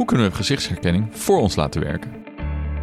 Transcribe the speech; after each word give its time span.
Hoe 0.00 0.08
kunnen 0.08 0.30
we 0.30 0.36
gezichtsherkenning 0.36 1.06
voor 1.10 1.38
ons 1.38 1.56
laten 1.56 1.80
werken? 1.80 2.12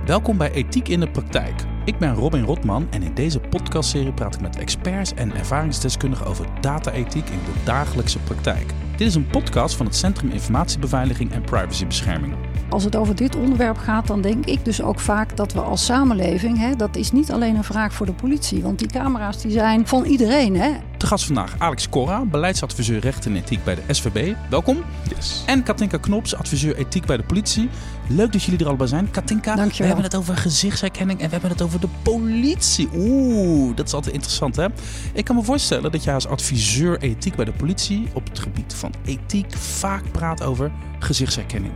Welkom 0.05 0.37
bij 0.37 0.51
Ethiek 0.51 0.87
in 0.87 0.99
de 0.99 1.09
Praktijk. 1.09 1.76
Ik 1.87 1.97
ben 1.97 2.13
Robin 2.13 2.43
Rotman 2.43 2.87
en 2.89 3.03
in 3.03 3.13
deze 3.13 3.39
podcastserie 3.39 4.13
praat 4.13 4.35
ik 4.35 4.41
met 4.41 4.57
experts 4.57 5.13
en 5.13 5.35
ervaringsdeskundigen 5.35 6.25
over 6.25 6.45
data-ethiek 6.61 7.29
in 7.29 7.39
de 7.45 7.63
dagelijkse 7.63 8.19
praktijk. 8.19 8.73
Dit 8.97 9.07
is 9.07 9.15
een 9.15 9.27
podcast 9.27 9.75
van 9.75 9.85
het 9.85 9.95
Centrum 9.95 10.29
Informatiebeveiliging 10.31 11.31
en 11.31 11.41
Privacybescherming. 11.41 12.33
Als 12.69 12.83
het 12.83 12.95
over 12.95 13.15
dit 13.15 13.35
onderwerp 13.35 13.77
gaat, 13.77 14.07
dan 14.07 14.21
denk 14.21 14.45
ik 14.45 14.65
dus 14.65 14.81
ook 14.81 14.99
vaak 14.99 15.37
dat 15.37 15.53
we 15.53 15.61
als 15.61 15.85
samenleving, 15.85 16.57
hè, 16.57 16.75
dat 16.75 16.95
is 16.95 17.11
niet 17.11 17.31
alleen 17.31 17.55
een 17.55 17.63
vraag 17.63 17.93
voor 17.93 18.05
de 18.05 18.13
politie, 18.13 18.61
want 18.61 18.79
die 18.79 18.87
camera's 18.87 19.41
die 19.41 19.51
zijn 19.51 19.87
van 19.87 20.05
iedereen. 20.05 20.55
Hè. 20.55 20.71
Te 20.97 21.07
gast 21.07 21.25
vandaag 21.25 21.55
Alex 21.57 21.89
Corra, 21.89 22.25
beleidsadviseur 22.25 22.99
recht 22.99 23.25
en 23.25 23.35
ethiek 23.35 23.63
bij 23.63 23.75
de 23.75 23.93
SVB. 23.93 24.33
Welkom. 24.49 24.77
Yes. 25.15 25.43
En 25.45 25.63
Katinka 25.63 25.97
Knops, 25.97 26.35
adviseur 26.35 26.75
ethiek 26.75 27.05
bij 27.05 27.17
de 27.17 27.23
politie. 27.23 27.69
Leuk 28.07 28.31
dat 28.31 28.43
jullie 28.43 28.59
er 28.59 28.67
allebei 28.67 28.89
zijn. 28.89 29.11
Katinka, 29.11 29.51
we 29.51 29.57
Dankjewel. 29.57 29.87
hebben 29.87 30.05
het 30.05 30.15
over 30.15 30.37
gezichtsherkenning 30.37 31.19
en 31.19 31.25
we 31.25 31.31
hebben 31.31 31.49
het 31.49 31.61
over 31.61 31.76
de 31.79 31.89
politie. 32.01 32.89
Oeh, 32.95 33.75
dat 33.75 33.85
is 33.87 33.93
altijd 33.93 34.13
interessant 34.13 34.55
hè. 34.55 34.65
Ik 35.13 35.25
kan 35.25 35.35
me 35.35 35.43
voorstellen 35.43 35.91
dat 35.91 36.03
jij 36.03 36.13
als 36.13 36.27
adviseur 36.27 36.99
ethiek 36.99 37.35
bij 37.35 37.45
de 37.45 37.51
politie 37.51 38.07
op 38.13 38.27
het 38.27 38.39
gebied 38.39 38.73
van 38.73 38.93
ethiek 39.05 39.57
vaak 39.57 40.11
praat 40.11 40.43
over 40.43 40.71
gezichtsherkenning. 40.99 41.73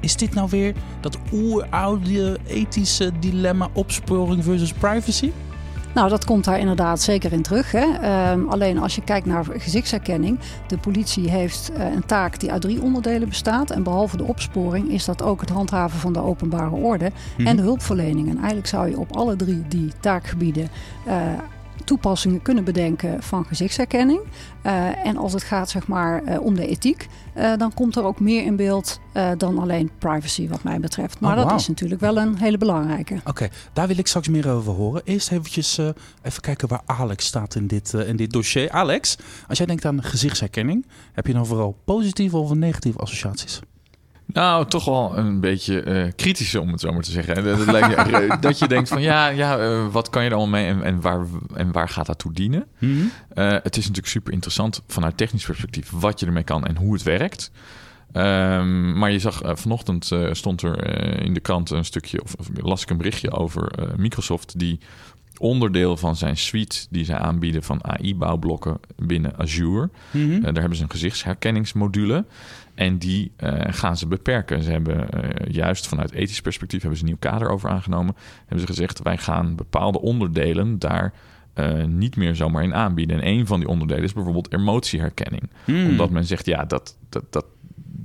Is 0.00 0.16
dit 0.16 0.34
nou 0.34 0.48
weer 0.50 0.74
dat 1.00 1.18
oeroude 1.32 2.38
ethische 2.46 3.12
dilemma 3.20 3.68
opsporing 3.72 4.44
versus 4.44 4.72
privacy? 4.72 5.32
Nou, 5.94 6.08
dat 6.08 6.24
komt 6.24 6.44
daar 6.44 6.58
inderdaad 6.58 7.00
zeker 7.00 7.32
in 7.32 7.42
terug. 7.42 7.72
Hè. 7.72 7.86
Ehm, 8.00 8.48
alleen 8.48 8.78
als 8.78 8.94
je 8.94 9.02
kijkt 9.02 9.26
naar 9.26 9.44
gezichtsherkenning, 9.44 10.38
de 10.66 10.78
politie 10.78 11.30
heeft 11.30 11.70
eh, 11.72 11.84
een 11.94 12.06
taak 12.06 12.40
die 12.40 12.52
uit 12.52 12.60
drie 12.60 12.82
onderdelen 12.82 13.28
bestaat. 13.28 13.70
En 13.70 13.82
behalve 13.82 14.16
de 14.16 14.24
opsporing 14.24 14.90
is 14.90 15.04
dat 15.04 15.22
ook 15.22 15.40
het 15.40 15.50
handhaven 15.50 15.98
van 15.98 16.12
de 16.12 16.22
openbare 16.22 16.74
orde 16.74 17.12
en 17.36 17.56
de 17.56 17.62
hulpverlening. 17.62 18.28
En 18.28 18.36
eigenlijk 18.36 18.66
zou 18.66 18.88
je 18.88 18.98
op 18.98 19.16
alle 19.16 19.36
drie 19.36 19.62
die 19.68 19.92
taakgebieden 20.00 20.68
eh, 21.06 21.14
toepassingen 21.84 22.42
kunnen 22.42 22.64
bedenken 22.64 23.22
van 23.22 23.44
gezichtsherkenning. 23.44 24.20
Eh, 24.62 25.06
en 25.06 25.16
als 25.16 25.32
het 25.32 25.42
gaat 25.42 25.70
zeg 25.70 25.86
maar, 25.86 26.22
eh, 26.22 26.40
om 26.40 26.54
de 26.54 26.66
ethiek, 26.66 27.06
eh, 27.34 27.56
dan 27.56 27.74
komt 27.74 27.96
er 27.96 28.04
ook 28.04 28.20
meer 28.20 28.44
in 28.44 28.56
beeld 28.56 29.00
dan 29.36 29.58
alleen 29.58 29.90
privacy 29.98 30.48
wat 30.48 30.62
mij 30.62 30.80
betreft. 30.80 31.20
Maar 31.20 31.38
Oh, 31.38 31.48
dat 31.48 31.60
is 31.60 31.68
natuurlijk 31.68 32.00
wel 32.00 32.16
een 32.16 32.38
hele 32.38 32.58
belangrijke. 32.58 33.20
Oké, 33.24 33.48
daar 33.72 33.86
wil 33.86 33.98
ik 33.98 34.06
straks 34.06 34.28
meer 34.28 34.50
over 34.50 34.72
horen. 34.72 35.02
Eerst 35.04 35.30
eventjes 35.30 35.78
even 36.22 36.40
kijken 36.40 36.68
waar 36.68 36.80
Alex 36.84 37.26
staat 37.26 37.54
in 37.54 37.66
dit, 37.66 37.92
in 37.92 38.16
dit 38.16 38.30
dossier. 38.30 38.70
Alex, 38.70 39.16
als 39.48 39.58
jij 39.58 39.66
denkt 39.66 39.84
aan 39.84 40.02
gezichtsherkenning, 40.02 40.86
heb 41.12 41.26
je 41.26 41.32
dan 41.32 41.46
vooral 41.46 41.76
positieve 41.84 42.36
of 42.36 42.54
negatieve 42.54 42.98
associaties? 42.98 43.60
Nou, 44.32 44.66
toch 44.66 44.84
wel 44.84 45.18
een 45.18 45.40
beetje 45.40 45.80
eh 45.80 46.12
kritische, 46.16 46.60
om 46.60 46.72
het 46.72 46.80
zo 46.80 46.92
maar 46.92 47.02
te 47.02 47.10
zeggen. 47.10 47.44
Dat, 47.44 47.58
dat, 47.58 47.66
lijkt, 47.66 48.42
dat 48.42 48.58
je 48.58 48.68
denkt 48.68 48.88
van 48.88 49.02
ja, 49.02 49.28
ja 49.28 49.58
eh, 49.58 49.86
wat 49.86 50.10
kan 50.10 50.24
je 50.24 50.30
er 50.30 50.36
allemaal 50.36 50.60
mee 50.60 50.68
en, 50.68 50.82
en, 50.82 51.00
waar, 51.00 51.26
en 51.54 51.72
waar 51.72 51.88
gaat 51.88 52.06
dat 52.06 52.18
toe 52.18 52.32
dienen? 52.32 52.66
Eh, 53.34 53.50
het 53.50 53.76
is 53.76 53.82
natuurlijk 53.82 54.06
super 54.06 54.32
interessant 54.32 54.82
vanuit 54.86 55.16
technisch 55.16 55.44
perspectief 55.44 55.90
wat 55.90 56.20
je 56.20 56.26
ermee 56.26 56.42
kan 56.42 56.66
en 56.66 56.76
hoe 56.76 56.92
het 56.92 57.02
werkt. 57.02 57.50
Ehm, 58.12 58.98
maar 58.98 59.10
je 59.10 59.18
zag 59.18 59.40
vanochtend 59.44 60.10
stond 60.32 60.62
er 60.62 60.86
in 61.22 61.34
de 61.34 61.40
krant 61.40 61.70
een 61.70 61.84
stukje, 61.84 62.22
of, 62.22 62.34
of 62.34 62.48
las 62.54 62.82
ik 62.82 62.90
een 62.90 62.96
berichtje 62.96 63.30
over 63.30 63.70
Microsoft, 63.96 64.58
die 64.58 64.80
onderdeel 65.38 65.96
van 65.96 66.16
zijn 66.16 66.36
suite 66.36 66.86
die 66.90 67.04
zij 67.04 67.16
aanbieden 67.16 67.62
van 67.62 67.84
AI-bouwblokken 67.84 68.80
binnen 68.96 69.36
Azure. 69.36 69.90
Mhm. 70.10 70.40
Daar 70.40 70.52
hebben 70.54 70.76
ze 70.76 70.82
een 70.82 70.90
gezichtsherkenningsmodule. 70.90 72.24
En 72.78 72.98
die 72.98 73.32
eh, 73.36 73.60
gaan 73.68 73.96
ze 73.96 74.06
beperken. 74.06 74.62
Ze 74.62 74.70
hebben 74.70 75.10
eh, 75.10 75.52
juist 75.52 75.86
vanuit 75.86 76.12
ethisch 76.12 76.40
perspectief 76.40 76.80
hebben 76.80 76.98
ze 76.98 77.04
een 77.04 77.10
nieuw 77.10 77.30
kader 77.30 77.48
over 77.48 77.70
aangenomen. 77.70 78.14
Hebben 78.38 78.60
ze 78.60 78.66
gezegd, 78.66 79.02
wij 79.02 79.16
gaan 79.18 79.56
bepaalde 79.56 80.00
onderdelen 80.00 80.78
daar 80.78 81.12
eh, 81.54 81.84
niet 81.84 82.16
meer 82.16 82.36
zomaar 82.36 82.62
in 82.62 82.74
aanbieden. 82.74 83.16
En 83.20 83.28
een 83.28 83.46
van 83.46 83.60
die 83.60 83.68
onderdelen 83.68 84.04
is 84.04 84.12
bijvoorbeeld 84.12 84.52
emotieherkenning. 84.52 85.50
Hmm. 85.64 85.88
Omdat 85.88 86.10
men 86.10 86.24
zegt, 86.24 86.46
ja, 86.46 86.64
dat, 86.64 86.96
dat, 87.08 87.24
dat, 87.30 87.44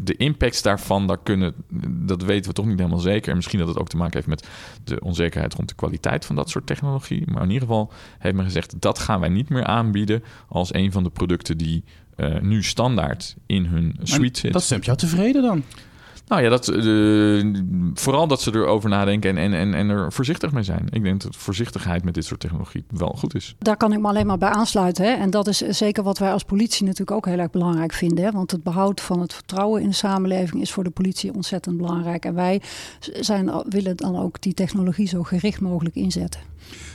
de 0.04 0.16
impacts 0.16 0.62
daarvan, 0.62 1.08
daar 1.08 1.18
kunnen, 1.24 1.54
dat 1.90 2.24
weten 2.24 2.50
we 2.50 2.56
toch 2.56 2.66
niet 2.66 2.78
helemaal 2.78 3.00
zeker. 3.00 3.30
En 3.30 3.36
misschien 3.36 3.60
dat 3.60 3.68
het 3.68 3.78
ook 3.78 3.90
te 3.90 3.98
maken 3.98 4.14
heeft 4.14 4.28
met 4.28 4.48
de 4.84 5.00
onzekerheid 5.00 5.54
rond 5.54 5.70
de 5.70 5.76
kwaliteit 5.76 6.26
van 6.26 6.36
dat 6.36 6.50
soort 6.50 6.66
technologie. 6.66 7.24
Maar 7.32 7.44
in 7.44 7.50
ieder 7.50 7.68
geval 7.68 7.92
heeft 8.20 8.36
men 8.36 8.46
gezegd, 8.46 8.82
dat 8.82 9.00
gaan 9.00 9.20
wij 9.20 9.30
niet 9.30 9.50
meer 9.50 9.66
aanbieden 9.66 10.24
als 10.48 10.74
een 10.74 10.92
van 10.92 11.04
de 11.04 11.10
producten 11.10 11.58
die 11.58 11.84
eh, 12.16 12.40
nu 12.40 12.64
standaard 12.64 13.36
in 13.46 13.66
hun 13.66 13.96
suite 14.04 14.40
zit. 14.40 14.54
Dat 14.54 14.64
stemt 14.64 14.86
jou 14.86 14.98
tevreden 14.98 15.42
dan? 15.42 15.64
Nou 16.28 16.42
ja, 16.42 16.50
dat, 16.50 16.68
eh, 16.68 17.62
vooral 17.94 18.28
dat 18.28 18.42
ze 18.42 18.56
erover 18.56 18.90
nadenken 18.90 19.30
en, 19.30 19.38
en, 19.38 19.54
en, 19.54 19.74
en 19.74 19.90
er 19.90 20.12
voorzichtig 20.12 20.52
mee 20.52 20.64
zijn. 20.64 20.88
Ik 20.90 21.04
denk 21.04 21.22
dat 21.22 21.36
voorzichtigheid 21.36 22.04
met 22.04 22.14
dit 22.14 22.26
soort 22.26 22.40
technologie 22.40 22.84
wel 22.90 23.16
goed 23.18 23.36
is. 23.36 23.56
Daar 23.60 23.78
kan 23.78 23.94
ik 23.94 24.00
me 24.00 24.08
alleen 24.08 24.26
maar 24.26 24.38
bij 24.38 24.50
aansluiten. 24.50 25.06
Hè. 25.06 25.12
En 25.12 25.30
dat 25.30 25.48
is 25.48 25.58
zeker 25.58 26.04
wat 26.04 26.18
wij 26.18 26.32
als 26.32 26.44
politie 26.44 26.86
natuurlijk 26.86 27.18
ook 27.18 27.26
heel 27.26 27.40
erg 27.40 27.50
belangrijk 27.50 27.94
vinden. 27.94 28.26
Hè. 28.26 28.32
Want 28.32 28.52
het 28.52 28.64
behoud 28.64 29.02
van 29.02 29.22
het 29.22 29.34
vertrouwen 29.34 29.82
in 29.82 29.90
de 29.90 29.96
samenleving 29.96 30.62
is 30.62 30.72
voor 30.72 30.84
de 30.84 30.90
politie 30.90 31.34
ontzettend 31.34 31.78
belangrijk. 31.78 32.26
En 32.26 32.34
wij 32.34 32.62
zijn, 33.00 33.64
willen 33.70 33.98
dan 33.98 34.20
ook 34.20 34.42
die 34.42 34.54
technologie 34.54 35.08
zo 35.08 35.24
gericht 35.24 35.62
mogelijk 35.62 35.96
inzetten. 35.96 36.42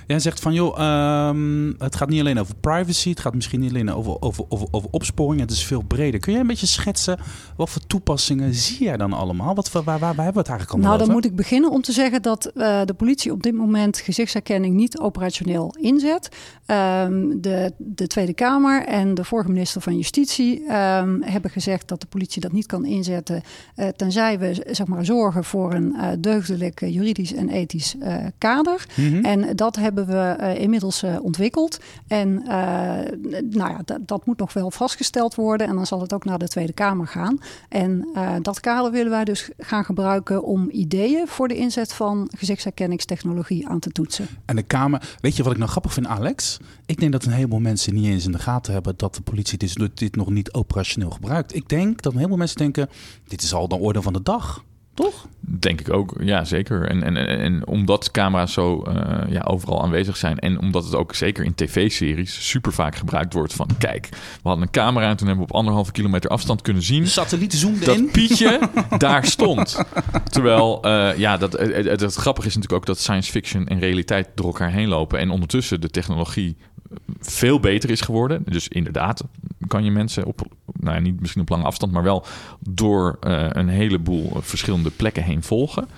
Jij 0.07 0.21
zegt 0.21 0.41
van, 0.41 0.53
joh, 0.53 0.79
ehm, 0.79 1.73
het 1.79 1.97
gaat 1.97 2.09
niet 2.09 2.21
alleen 2.21 2.41
over 2.41 2.55
privacy, 2.55 3.11
het 3.11 3.21
gaat 3.21 3.35
misschien 3.35 3.61
niet 3.61 3.71
alleen 3.71 3.93
over, 3.93 4.21
over, 4.21 4.45
over, 4.49 4.69
over 4.71 4.89
opsporing, 4.91 5.41
het 5.41 5.51
is 5.51 5.65
veel 5.65 5.83
breder. 5.83 6.21
Kun 6.21 6.33
jij 6.33 6.41
een 6.41 6.47
beetje 6.47 6.67
schetsen, 6.67 7.19
wat 7.57 7.71
voor 7.71 7.83
toepassingen 7.87 8.55
zie 8.55 8.85
jij 8.85 8.97
dan 8.97 9.13
allemaal? 9.19 9.55
Wat, 9.55 9.73
waar, 9.73 9.83
waar, 9.85 9.99
waar 9.99 10.09
hebben 10.09 10.33
we 10.33 10.39
het 10.39 10.49
eigenlijk 10.49 10.71
allemaal 10.71 10.89
Nou, 10.89 10.99
dan 10.99 11.09
over? 11.09 11.15
moet 11.23 11.25
ik 11.31 11.37
beginnen 11.37 11.71
om 11.71 11.83
te 11.83 11.93
zeggen 11.93 12.23
dat 12.23 12.47
eh, 12.47 12.81
de 12.85 12.95
politie 12.95 13.33
op 13.33 13.43
dit 13.43 13.55
moment 13.55 13.99
gezichtsherkenning 13.99 14.75
niet 14.75 14.99
operationeel 14.99 15.75
inzet. 15.81 16.29
Ehm, 16.67 17.41
de, 17.41 17.73
de 17.77 18.07
Tweede 18.07 18.35
Kamer 18.35 18.85
en 18.87 19.15
de 19.15 19.25
vorige 19.25 19.51
minister 19.51 19.81
van 19.81 19.97
Justitie 19.97 20.67
ehm, 20.67 21.21
hebben 21.21 21.51
gezegd 21.51 21.89
dat 21.89 22.01
de 22.01 22.07
politie 22.07 22.41
dat 22.41 22.53
niet 22.53 22.67
kan 22.67 22.85
inzetten. 22.85 23.43
eh, 23.75 23.89
tenzij 23.89 24.39
we 24.39 24.67
zeg 24.71 24.87
maar, 24.87 25.05
zorgen 25.05 25.45
voor 25.45 25.75
een 25.75 25.95
eh, 25.95 26.09
deugdelijk 26.19 26.81
juridisch 26.81 27.35
en 27.35 27.49
ethisch 27.49 27.97
kader. 28.39 28.87
Mhm. 28.97 29.25
En 29.25 29.57
dat 29.57 29.77
hebben 29.77 30.07
we 30.07 30.55
inmiddels 30.59 31.05
ontwikkeld. 31.23 31.79
En 32.07 32.43
nou 33.51 33.71
ja, 33.71 33.81
dat, 34.01 34.27
moet 34.27 34.39
nog 34.39 34.53
wel 34.53 34.71
vastgesteld 34.71 35.35
worden. 35.35 35.67
En 35.67 35.75
dan 35.75 35.87
zal 35.87 36.01
het 36.01 36.13
ook 36.13 36.25
naar 36.25 36.39
de 36.39 36.49
Tweede 36.49 36.73
Kamer 36.73 37.07
gaan. 37.07 37.39
En 37.69 38.09
dat 38.43 38.61
kader 38.61 38.91
willen 38.91 39.08
wij 39.11 39.25
dus 39.25 39.51
gaan 39.59 39.85
gebruiken 39.85 40.45
om 40.45 40.71
ideeën 40.71 41.27
voor 41.27 41.49
de 41.49 41.57
inzet 41.57 41.93
van 41.93 42.31
gezichtsherkenningstechnologie 42.37 43.69
aan 43.69 43.79
te 43.79 43.91
toetsen. 43.91 44.27
En 44.45 44.57
de 44.57 44.63
Kamer, 44.63 45.17
weet 45.21 45.37
je 45.37 45.43
wat 45.43 45.53
ik 45.53 45.59
nou 45.59 45.71
grappig 45.71 45.93
vind, 45.93 46.07
Alex? 46.07 46.59
Ik 46.87 47.01
denk 47.01 47.13
dat 47.13 47.25
een 47.25 47.33
heleboel 47.33 47.61
mensen 47.61 47.95
niet 47.95 48.05
eens 48.05 48.25
in 48.25 48.33
de 48.33 48.39
gaten 48.39 48.73
hebben 48.73 48.95
dat 48.97 49.15
de 49.15 49.23
politie 49.23 49.59
dit, 49.59 49.91
dit 49.95 50.17
nog 50.17 50.31
niet 50.31 50.53
operationeel 50.53 51.11
gebruikt. 51.11 51.55
Ik 51.55 51.69
denk 51.69 52.03
dat 52.03 52.13
een 52.13 52.19
heleboel 52.19 52.39
mensen 52.39 52.57
denken, 52.57 52.89
dit 53.29 53.43
is 53.43 53.55
al 53.55 53.69
de 53.69 53.79
orde 53.79 54.03
van 54.03 54.13
de 54.13 54.23
dag, 54.23 54.65
toch? 54.99 55.27
Denk 55.41 55.81
ik 55.81 55.93
ook, 55.93 56.15
ja 56.21 56.45
zeker. 56.45 56.89
En, 56.89 57.03
en, 57.03 57.17
en, 57.17 57.67
omdat 57.67 58.11
camera's 58.11 58.53
zo 58.53 58.83
eh, 58.83 59.33
ja, 59.33 59.41
overal 59.41 59.83
aanwezig 59.83 60.17
zijn 60.17 60.39
en 60.39 60.61
omdat 60.61 60.85
het 60.85 60.95
ook 60.95 61.15
zeker 61.15 61.45
in 61.45 61.55
tv-series 61.55 62.49
super 62.49 62.73
vaak 62.73 62.97
gebruikt 62.97 63.33
wordt 63.33 63.53
van 63.53 63.69
kijk, 63.79 64.09
we 64.11 64.49
hadden 64.49 64.63
een 64.63 64.71
camera 64.71 65.09
en 65.09 65.17
toen 65.17 65.27
hebben 65.27 65.47
we 65.47 65.53
op 65.53 65.59
anderhalve 65.59 65.93
kilometer 65.93 66.31
afstand 66.31 66.63
kunnen 66.63 66.83
zien 66.83 67.03
De 67.03 67.09
satelliet 67.09 67.55
zoomde 67.55 67.85
dat 67.85 67.97
in. 67.97 68.11
Pietje 68.11 68.61
daar 68.99 69.25
stond. 69.25 69.85
Terwijl, 70.31 70.83
eh, 70.83 71.19
ja, 71.19 71.37
dat, 71.37 71.53
het, 71.53 71.85
het, 71.85 72.01
het 72.01 72.15
grappige 72.15 72.47
is 72.49 72.55
natuurlijk 72.55 72.83
ook 72.83 72.87
dat 72.87 72.99
science 72.99 73.31
fiction 73.31 73.67
en 73.67 73.79
realiteit 73.79 74.29
door 74.35 74.47
elkaar 74.47 74.73
heen 74.73 74.89
lopen. 74.89 75.19
En 75.19 75.31
ondertussen 75.31 75.81
de 75.81 75.91
technologie 75.91 76.57
veel 77.21 77.61
beter 77.61 77.91
is 77.91 78.01
geworden. 78.01 78.43
Dus 78.45 78.69
inderdaad 78.69 79.25
kan 79.67 79.85
je 79.85 79.91
mensen 79.91 80.25
op, 80.25 80.41
nou 80.81 80.95
ja, 80.95 81.01
niet 81.03 81.21
misschien 81.21 81.43
op 81.43 81.49
lange 81.49 81.65
afstand, 81.65 81.93
maar 81.93 82.03
wel 82.03 82.25
door 82.61 83.17
eh, 83.21 83.47
een 83.49 83.69
heleboel 83.69 84.37
verschillende 84.41 84.91
plekken 84.91 85.23
heen 85.23 85.43
volgen. 85.43 85.89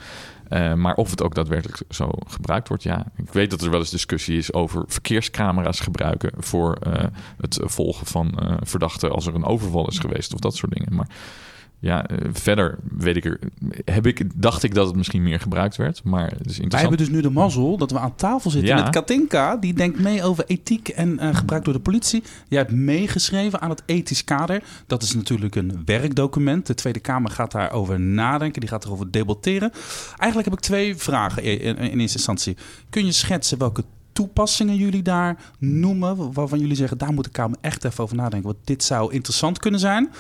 Eh, 0.51 0.75
maar 0.75 0.95
of 0.95 1.11
het 1.11 1.23
ook 1.23 1.35
daadwerkelijk 1.35 1.83
zo 1.89 2.11
gebruikt 2.27 2.69
wordt, 2.69 2.83
ja. 2.83 3.07
Ik 3.17 3.33
weet 3.33 3.51
dat 3.51 3.63
er 3.63 3.71
wel 3.71 3.81
eens 3.81 3.91
discussie 3.91 4.39
is 4.39 4.53
over 4.53 4.85
verkeerscamera's 4.87 5.81
gebruiken 5.81 6.33
voor 6.39 6.75
eh, 6.75 7.05
het 7.41 7.61
volgen 7.63 8.07
van 8.07 8.39
eh, 8.39 8.57
verdachten 8.61 9.11
als 9.11 9.27
er 9.27 9.35
een 9.35 9.45
overval 9.45 9.89
is 9.89 9.99
geweest 9.99 10.35
of 10.35 10.41
dat 10.41 10.57
soort 10.57 10.73
dingen. 10.73 10.95
Maar 10.95 11.09
ja, 11.81 12.07
eh, 12.07 12.17
verder 12.33 12.79
weet 12.97 13.17
ik 13.17 13.25
er, 13.25 13.39
heb 13.85 14.07
ik, 14.07 14.25
dacht 14.35 14.63
ik 14.63 14.75
dat 14.75 14.87
het 14.87 14.97
misschien 14.97 15.23
meer 15.23 15.41
gebruikt 15.41 15.77
werd, 15.77 16.05
maar 16.05 16.23
het 16.23 16.33
is 16.33 16.37
Wij 16.39 16.45
interessant. 16.47 16.81
hebben 16.81 16.99
dus 16.99 17.09
nu 17.09 17.21
de 17.21 17.31
mazzel 17.31 17.77
dat 17.77 17.91
we 17.91 17.99
aan 17.99 18.15
tafel 18.15 18.51
zitten 18.51 18.77
Ja. 18.77 18.83
met 18.83 18.91
Katinka. 18.93 19.57
Die 19.57 19.75
denkt 19.75 19.99
mee 20.01 20.23
over 20.23 20.45
ethiek 20.47 20.89
en 20.89 21.19
eh, 21.19 21.35
gebruik 21.35 21.65
door 21.65 21.75
de 21.75 21.81
politie. 21.81 22.23
Jij 22.49 22.59
hebt 22.59 22.73
meegeschreven 22.73 23.61
aan 23.61 23.71
het 23.71 23.83
ethisch 23.87 24.25
kader. 24.25 24.63
Dat 24.87 25.03
is 25.03 25.15
natuurlijk 25.15 25.55
een 25.55 25.83
werkdocument. 25.85 26.67
De 26.67 26.75
Tweede 26.75 27.01
Kamer 27.01 27.31
gaat 27.31 27.53
daarover 27.53 28.01
nadenken. 28.01 28.61
Die 28.61 28.71
gaat 28.71 28.85
erover 28.85 29.11
debatteren. 29.11 29.71
Eigenlijk 30.17 30.45
heb 30.51 30.59
ik 30.59 30.65
twee 30.65 30.97
vragen 30.97 31.43
in, 31.43 31.61
in, 31.61 31.77
in 31.77 32.01
eerste 32.01 32.17
instantie. 32.17 32.57
Kun 32.91 33.05
je 33.07 33.13
schetsen 33.13 33.59
welke 33.59 33.85
toepassingen 34.13 34.77
jullie 34.77 35.03
daar 35.03 35.37
noemen? 35.59 36.33
Waarvan 36.33 36.59
jullie 36.59 36.77
zeggen, 36.77 36.99
daar 36.99 37.13
moet 37.13 37.25
de 37.25 37.31
Kamer 37.31 37.59
echt 37.61 37.85
even 37.85 38.05
over 38.05 38.17
nadenken. 38.17 38.53
Want 38.53 38.67
dit 38.67 38.83
zou 38.85 39.13
interessant 39.13 39.59
kunnen 39.59 39.81
zijn. 39.81 40.11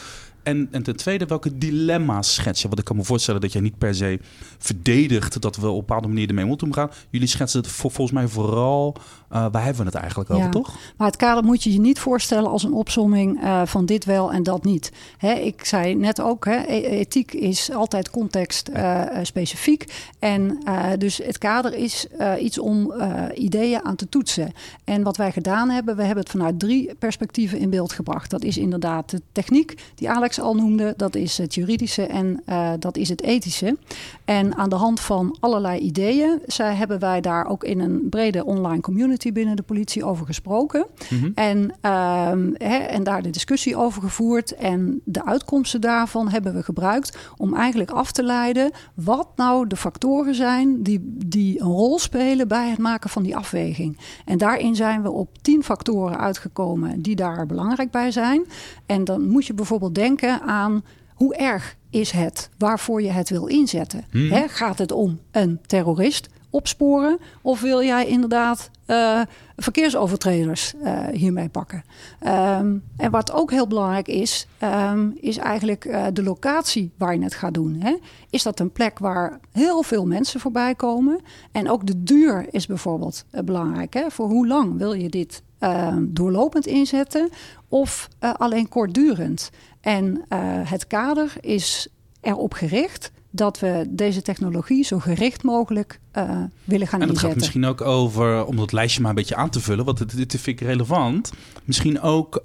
En, 0.42 0.68
en 0.70 0.82
ten 0.82 0.96
tweede, 0.96 1.26
welke 1.26 1.58
dilemma's 1.58 2.34
schets 2.34 2.60
je? 2.62 2.66
Want 2.66 2.78
ik 2.80 2.84
kan 2.84 2.96
me 2.96 3.04
voorstellen 3.04 3.40
dat 3.40 3.52
jij 3.52 3.60
niet 3.60 3.78
per 3.78 3.94
se 3.94 4.18
verdedigt 4.58 5.40
dat 5.42 5.56
we 5.56 5.66
op 5.66 5.72
een 5.72 5.78
bepaalde 5.86 6.08
manier 6.08 6.28
ermee 6.28 6.44
moeten 6.44 6.66
omgaan. 6.66 6.90
Jullie 7.10 7.28
schetsen 7.28 7.60
het 7.60 7.68
volgens 7.70 8.10
mij 8.10 8.28
vooral, 8.28 8.94
uh, 9.32 9.46
waar 9.52 9.64
hebben 9.64 9.80
we 9.80 9.84
het 9.90 9.94
eigenlijk 9.94 10.30
over, 10.30 10.44
Ja. 10.44 10.50
toch? 10.50 10.74
Maar 10.96 11.06
het 11.06 11.16
kader 11.16 11.44
moet 11.44 11.62
je 11.62 11.72
je 11.72 11.80
niet 11.80 11.98
voorstellen 11.98 12.50
als 12.50 12.62
een 12.62 12.72
opsomming 12.72 13.42
eh, 13.42 13.62
van 13.64 13.86
dit 13.86 14.04
wel 14.04 14.32
en 14.32 14.42
dat 14.42 14.64
niet. 14.64 14.92
Hè, 15.18 15.32
ik 15.32 15.64
zei 15.64 15.94
net 15.94 16.20
ook, 16.20 16.44
hè, 16.44 16.56
e- 16.66 16.80
ethiek 16.86 17.32
is 17.32 17.70
altijd 17.72 18.10
context 18.10 18.68
eh, 18.68 19.00
eh, 19.18 19.24
specifiek. 19.24 19.84
En 20.18 20.58
eh, 20.64 20.84
dus 20.98 21.16
het 21.24 21.38
kader 21.38 21.74
is 21.74 22.06
eh, 22.18 22.32
iets 22.42 22.58
om 22.58 22.92
eh, 22.92 23.22
ideeën 23.34 23.84
aan 23.84 23.96
te 23.96 24.08
toetsen. 24.08 24.52
En 24.84 25.02
wat 25.02 25.16
wij 25.16 25.32
gedaan 25.32 25.70
hebben, 25.70 25.96
we 25.96 26.02
hebben 26.02 26.22
het 26.22 26.32
vanuit 26.32 26.58
drie 26.58 26.94
perspectieven 26.98 27.58
in 27.58 27.70
beeld 27.70 27.92
gebracht. 27.92 28.30
Dat 28.30 28.42
is 28.44 28.56
inderdaad 28.58 29.10
de 29.10 29.22
techniek, 29.32 29.74
die 29.94 30.10
Alex 30.10 30.29
al 30.38 30.54
noemde. 30.54 30.94
Dat 30.96 31.14
is 31.14 31.38
het 31.38 31.54
juridische 31.54 32.06
en 32.06 32.42
eh, 32.44 32.72
dat 32.78 32.96
is 32.96 33.08
het 33.08 33.22
ethische. 33.22 33.76
En 34.24 34.54
aan 34.56 34.68
de 34.70 34.76
hand 34.76 35.00
van 35.00 35.36
allerlei 35.40 35.80
ideeën 35.80 36.40
zij 36.46 36.74
hebben 36.74 36.98
wij 36.98 37.20
daar 37.20 37.46
ook 37.46 37.64
in 37.64 37.80
een 37.80 38.08
brede 38.10 38.44
online 38.44 38.80
community 38.80 39.32
binnen 39.32 39.56
de 39.56 39.62
politie 39.62 40.04
over 40.04 40.26
gesproken. 40.26 40.86
Mhm. 41.10 41.30
En, 41.34 41.74
ehm, 41.80 42.50
hè, 42.52 42.76
en 42.76 43.02
daar 43.02 43.22
de 43.22 43.30
discussie 43.30 43.76
over 43.76 44.02
gevoerd. 44.02 44.54
En 44.54 45.00
de 45.04 45.24
uitkomsten 45.24 45.80
daarvan 45.80 46.28
hebben 46.28 46.54
we 46.54 46.62
gebruikt 46.62 47.18
om 47.36 47.54
eigenlijk 47.54 47.90
af 47.90 48.12
te 48.12 48.22
leiden 48.22 48.70
wat 48.94 49.28
nou 49.36 49.66
de 49.66 49.76
factoren 49.76 50.34
zijn 50.34 50.82
die, 50.82 51.00
die 51.26 51.60
een 51.60 51.66
rol 51.66 51.98
spelen 51.98 52.48
bij 52.48 52.68
het 52.68 52.78
maken 52.78 53.10
van 53.10 53.22
die 53.22 53.36
afweging. 53.36 53.98
En 54.24 54.38
daarin 54.38 54.76
zijn 54.76 55.02
we 55.02 55.10
op 55.10 55.42
tien 55.42 55.62
factoren 55.62 56.18
uitgekomen 56.18 57.02
die 57.02 57.16
daar 57.16 57.46
belangrijk 57.46 57.90
bij 57.90 58.10
zijn. 58.10 58.44
En 58.86 59.04
dan 59.04 59.28
moet 59.28 59.46
je 59.46 59.54
bijvoorbeeld 59.54 59.94
denken 59.94 60.19
aan 60.28 60.84
hoe 61.14 61.34
erg 61.34 61.76
is 61.90 62.10
het 62.10 62.50
waarvoor 62.58 63.02
je 63.02 63.10
het 63.10 63.30
wil 63.30 63.46
inzetten. 63.46 64.04
Hmm. 64.10 64.30
Hè, 64.30 64.48
gaat 64.48 64.78
het 64.78 64.92
om 64.92 65.20
een 65.30 65.60
terrorist 65.66 66.28
opsporen 66.50 67.18
of 67.42 67.60
wil 67.60 67.82
jij 67.82 68.06
inderdaad 68.06 68.70
eh, 68.86 69.20
verkeersovertreders 69.56 70.74
eh, 70.82 71.06
hiermee 71.12 71.48
pakken? 71.48 71.84
Ehm, 72.20 72.76
en 72.96 73.10
wat 73.10 73.32
ook 73.32 73.50
heel 73.50 73.66
belangrijk 73.66 74.08
is, 74.08 74.46
ehm, 74.58 75.10
is 75.14 75.36
eigenlijk 75.36 75.84
eh, 75.84 76.06
de 76.12 76.22
locatie 76.22 76.92
waar 76.96 77.14
je 77.14 77.22
het 77.22 77.34
gaat 77.34 77.54
doen. 77.54 77.76
Hè? 77.80 77.96
Is 78.30 78.42
dat 78.42 78.60
een 78.60 78.72
plek 78.72 78.98
waar 78.98 79.40
heel 79.52 79.82
veel 79.82 80.06
mensen 80.06 80.40
voorbij 80.40 80.74
komen? 80.74 81.20
En 81.52 81.70
ook 81.70 81.86
de 81.86 82.02
duur 82.02 82.46
is 82.50 82.66
bijvoorbeeld 82.66 83.24
belangrijk. 83.44 83.94
Hè? 83.94 84.10
Voor 84.10 84.28
hoe 84.28 84.46
lang 84.46 84.78
wil 84.78 84.92
je 84.92 85.08
dit 85.08 85.42
ehm, 85.60 86.04
doorlopend 86.08 86.66
inzetten 86.66 87.30
of 87.68 88.08
eh, 88.18 88.34
alleen 88.34 88.68
kortdurend? 88.68 89.50
En 89.80 90.24
eh, 90.28 90.38
het 90.42 90.86
kader 90.86 91.32
is 91.40 91.88
erop 92.20 92.52
gericht 92.52 93.12
dat 93.30 93.58
we 93.58 93.86
deze 93.88 94.22
technologie 94.22 94.84
zo 94.84 94.98
gericht 94.98 95.42
mogelijk 95.42 96.00
eh, 96.10 96.42
willen 96.64 96.86
gaan 96.86 97.00
En 97.00 97.08
het 97.08 97.18
gaat 97.18 97.34
inzetten. 97.34 97.36
misschien 97.36 97.64
ook 97.64 97.80
over, 97.80 98.44
om 98.44 98.56
dat 98.56 98.72
lijstje 98.72 99.00
maar 99.00 99.10
een 99.10 99.16
beetje 99.16 99.36
aan 99.36 99.50
te 99.50 99.60
vullen, 99.60 99.84
want 99.84 99.98
dit, 99.98 100.16
dit 100.16 100.40
vind 100.40 100.60
ik 100.60 100.66
relevant. 100.66 101.32
Misschien 101.64 102.00
ook 102.00 102.40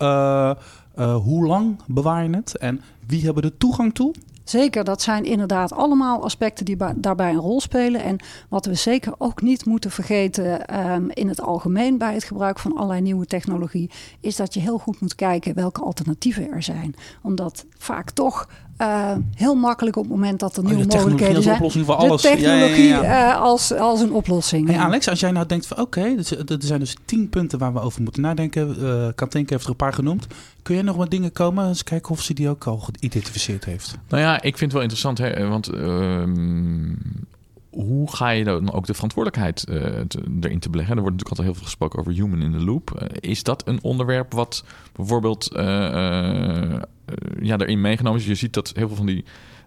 hoe 0.96 1.46
lang 1.46 1.80
bewaar 1.86 2.24
je 2.24 2.36
het 2.36 2.58
en 2.58 2.82
wie 3.08 3.24
hebben 3.26 3.44
er 3.44 3.58
toegang 3.58 3.94
toe? 3.94 4.14
Zeker, 4.46 4.84
dat 4.84 5.02
zijn 5.02 5.24
inderdaad 5.24 5.74
allemaal 5.74 6.24
aspecten 6.24 6.66
die 6.66 6.78
daarbij 6.96 7.30
een 7.30 7.40
rol 7.40 7.62
spelen. 7.62 8.04
En 8.04 8.18
wat 8.50 8.66
we 8.66 8.74
zeker 8.74 9.14
ook 9.18 9.42
niet 9.42 9.66
moeten 9.66 9.92
vergeten 9.92 10.68
ehm, 10.68 11.10
in 11.10 11.28
het 11.28 11.42
algemeen 11.42 11.98
bij 11.98 12.14
het 12.14 12.24
gebruik 12.24 12.60
van 12.60 12.76
allerlei 12.76 13.02
nieuwe 13.02 13.26
technologie, 13.26 13.92
is 14.20 14.36
dat 14.36 14.54
je 14.54 14.60
heel 14.60 14.78
goed 14.78 15.02
moet 15.02 15.16
kijken 15.16 15.56
welke 15.56 15.82
alternatieven 15.82 16.52
er 16.52 16.64
zijn. 16.64 16.96
Omdat 17.22 17.66
vaak 17.78 18.12
toch 18.12 18.50
eh, 18.78 19.12
heel 19.36 19.56
makkelijk 19.56 19.96
op 19.96 20.04
het 20.04 20.12
moment 20.12 20.40
dat 20.40 20.58
er 20.58 20.64
Oh, 20.64 20.70
nieuwe 20.70 20.86
de 20.88 20.96
mogelijkheden 20.96 21.36
als 21.36 21.44
zijn. 21.44 21.56
oplossing 21.56 21.86
voor 21.86 21.96
alles. 21.96 22.22
De 22.22 22.28
Ja, 22.28 22.36
ja, 22.36 22.40
ja, 22.42 22.50
technologie 22.50 22.88
ja. 22.88 23.32
eh, 23.34 23.42
als, 23.42 23.74
als 23.74 24.02
een 24.02 24.12
oplossing. 24.14 24.68
Hey 24.68 24.76
ja. 24.76 24.82
Alex, 24.84 25.10
als 25.10 25.20
jij 25.20 25.32
nou 25.32 25.46
denkt 25.46 25.68
van 25.68 25.78
oké, 25.80 26.02
er 26.48 26.58
zijn 26.60 26.80
dus 26.80 26.96
tien 27.06 27.30
punten 27.30 27.60
waar 27.60 27.74
we 27.74 27.80
over 27.80 28.02
moeten 28.02 28.22
nadenken. 28.22 28.76
Eh 28.82 29.08
Katinka 29.16 29.52
heeft 29.54 29.64
er 29.64 29.70
een 29.70 29.76
paar 29.76 29.94
genoemd. 29.94 30.28
Kun 30.62 30.76
jij 30.76 30.84
nog 30.84 30.96
wat 30.96 31.12
dingen 31.12 31.32
komen? 31.32 31.68
Eens 31.68 31.84
kijken 31.84 32.12
of 32.12 32.22
ze 32.22 32.34
die 32.34 32.50
ook 32.50 32.64
al 32.66 32.78
geïdentificeerd 32.78 33.66
heeft. 33.66 33.98
Nou 34.10 34.22
ja, 34.24 34.36
ik 34.36 34.58
vind 34.58 34.60
het 34.60 34.72
wel 34.72 34.82
interessant, 34.82 35.18
hè, 35.18 35.48
want 35.48 35.68
ehm, 35.68 36.90
hoe 37.76 38.16
ga 38.16 38.30
je 38.30 38.44
dan 38.44 38.72
ook 38.72 38.86
de 38.86 38.94
verantwoordelijkheid 38.94 39.64
eh, 39.64 40.02
erin 40.42 40.60
te 40.60 40.70
beleggen? 40.70 40.96
Er 40.96 41.02
wordt 41.02 41.18
natuurlijk 41.18 41.30
altijd 41.30 41.48
heel 41.48 41.54
veel 41.54 41.64
gesproken 41.64 42.00
over 42.00 42.12
human 42.12 42.42
in 42.42 42.52
the 42.52 42.64
loop. 42.64 42.92
Eh, 42.92 43.08
is 43.20 43.44
dat 43.44 43.68
een 43.68 43.80
onderwerp 43.82 44.34
wat 44.34 44.64
bijvoorbeeld 44.96 45.52
eh, 45.52 45.64
ja, 47.40 47.58
erin 47.58 47.82
meegenomen 47.82 48.20
is? 48.20 48.26
Je 48.26 48.36
ziet 48.36 48.54
dat 48.54 48.72
heel 48.76 48.88
veel 48.88 48.98
van 48.98 49.06
die 49.06 49.26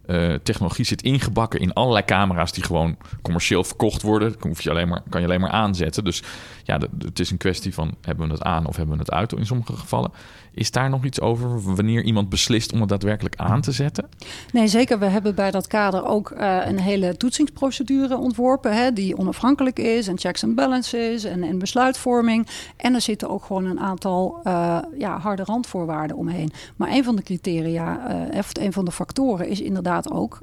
eh, 0.09 0.35
technologie 0.43 0.85
zit 0.85 1.03
ingebakken 1.03 1.61
in 1.61 1.73
allerlei 1.73 2.05
camera's 2.05 2.53
die 2.53 2.65
gewoon 2.65 2.97
commercieel 3.23 3.65
verkocht 3.65 4.03
worden. 4.03 4.35
Dat 4.41 4.63
je 4.63 4.71
alleen 4.71 4.89
maar, 4.89 5.03
kan 5.09 5.21
je 5.21 5.27
alleen 5.27 5.41
maar 5.41 5.51
aanzetten. 5.51 6.05
Dus 6.05 6.23
ja, 6.65 6.79
het 6.99 7.19
is 7.19 7.31
een 7.31 7.37
kwestie 7.37 7.75
van 7.75 7.95
hebben 8.03 8.27
we 8.27 8.33
het 8.33 8.43
aan 8.43 8.67
of 8.67 8.77
hebben 8.77 8.95
we 8.95 9.01
het 9.01 9.11
uit 9.11 9.33
in 9.33 9.47
sommige 9.47 9.77
gevallen. 9.77 10.11
Is 10.53 10.71
daar 10.71 10.91
nog 10.91 11.05
iets 11.05 11.21
over 11.21 11.75
wanneer 11.75 12.03
iemand 12.03 12.29
beslist 12.29 12.73
om 12.73 12.81
het 12.81 12.89
daadwerkelijk 12.89 13.37
aan 13.37 13.61
te 13.61 13.73
zetten? 13.73 14.09
Nee, 14.53 14.67
zeker. 14.67 14.99
We 14.99 15.07
hebben 15.07 15.35
bij 15.35 15.51
dat 15.51 15.67
kader 15.67 16.07
ook 16.07 16.31
eh, 16.31 16.59
een 16.65 16.79
hele 16.79 17.17
toetsingsprocedure 17.17 18.17
ontworpen, 18.17 18.77
hè, 18.77 18.93
die 18.93 19.17
onafhankelijk 19.17 19.79
is 19.79 20.09
en 20.09 20.19
checks 20.19 20.45
and 20.45 20.55
balances 20.55 21.25
en, 21.25 21.59
besluitvorming. 21.59 22.47
En 22.77 22.95
er 22.95 23.01
zitten 23.01 23.31
ook 23.31 23.45
gewoon 23.45 23.65
een 23.65 23.81
aantal 23.81 24.41
eh, 24.43 24.79
ja, 24.99 25.19
harde 25.19 25.45
randvoorwaarden 25.45 26.17
omheen. 26.17 26.53
Maar 26.77 26.89
een 26.91 27.05
van 27.05 27.17
de 27.17 27.23
criteria, 27.23 28.01
of 28.33 28.51
een 28.61 28.73
van 28.73 28.85
de 28.85 28.93
factoren, 28.93 29.49
is 29.49 29.61
inderdaad 29.61 29.98
ook 30.07 30.41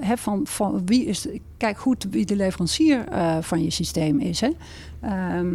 hè, 0.00 0.16
van, 0.16 0.40
van 0.46 0.82
wie 0.84 1.04
is. 1.04 1.20
de- 1.20 1.40
kijk 1.58 1.78
goed 1.78 2.06
wie 2.10 2.26
de 2.26 2.36
leverancier 2.36 3.08
eh, 3.08 3.36
van 3.40 3.62
je 3.62 3.70
systeem 3.70 4.20
is. 4.20 4.40
Hè. 4.40 4.48
Ehm, 5.00 5.46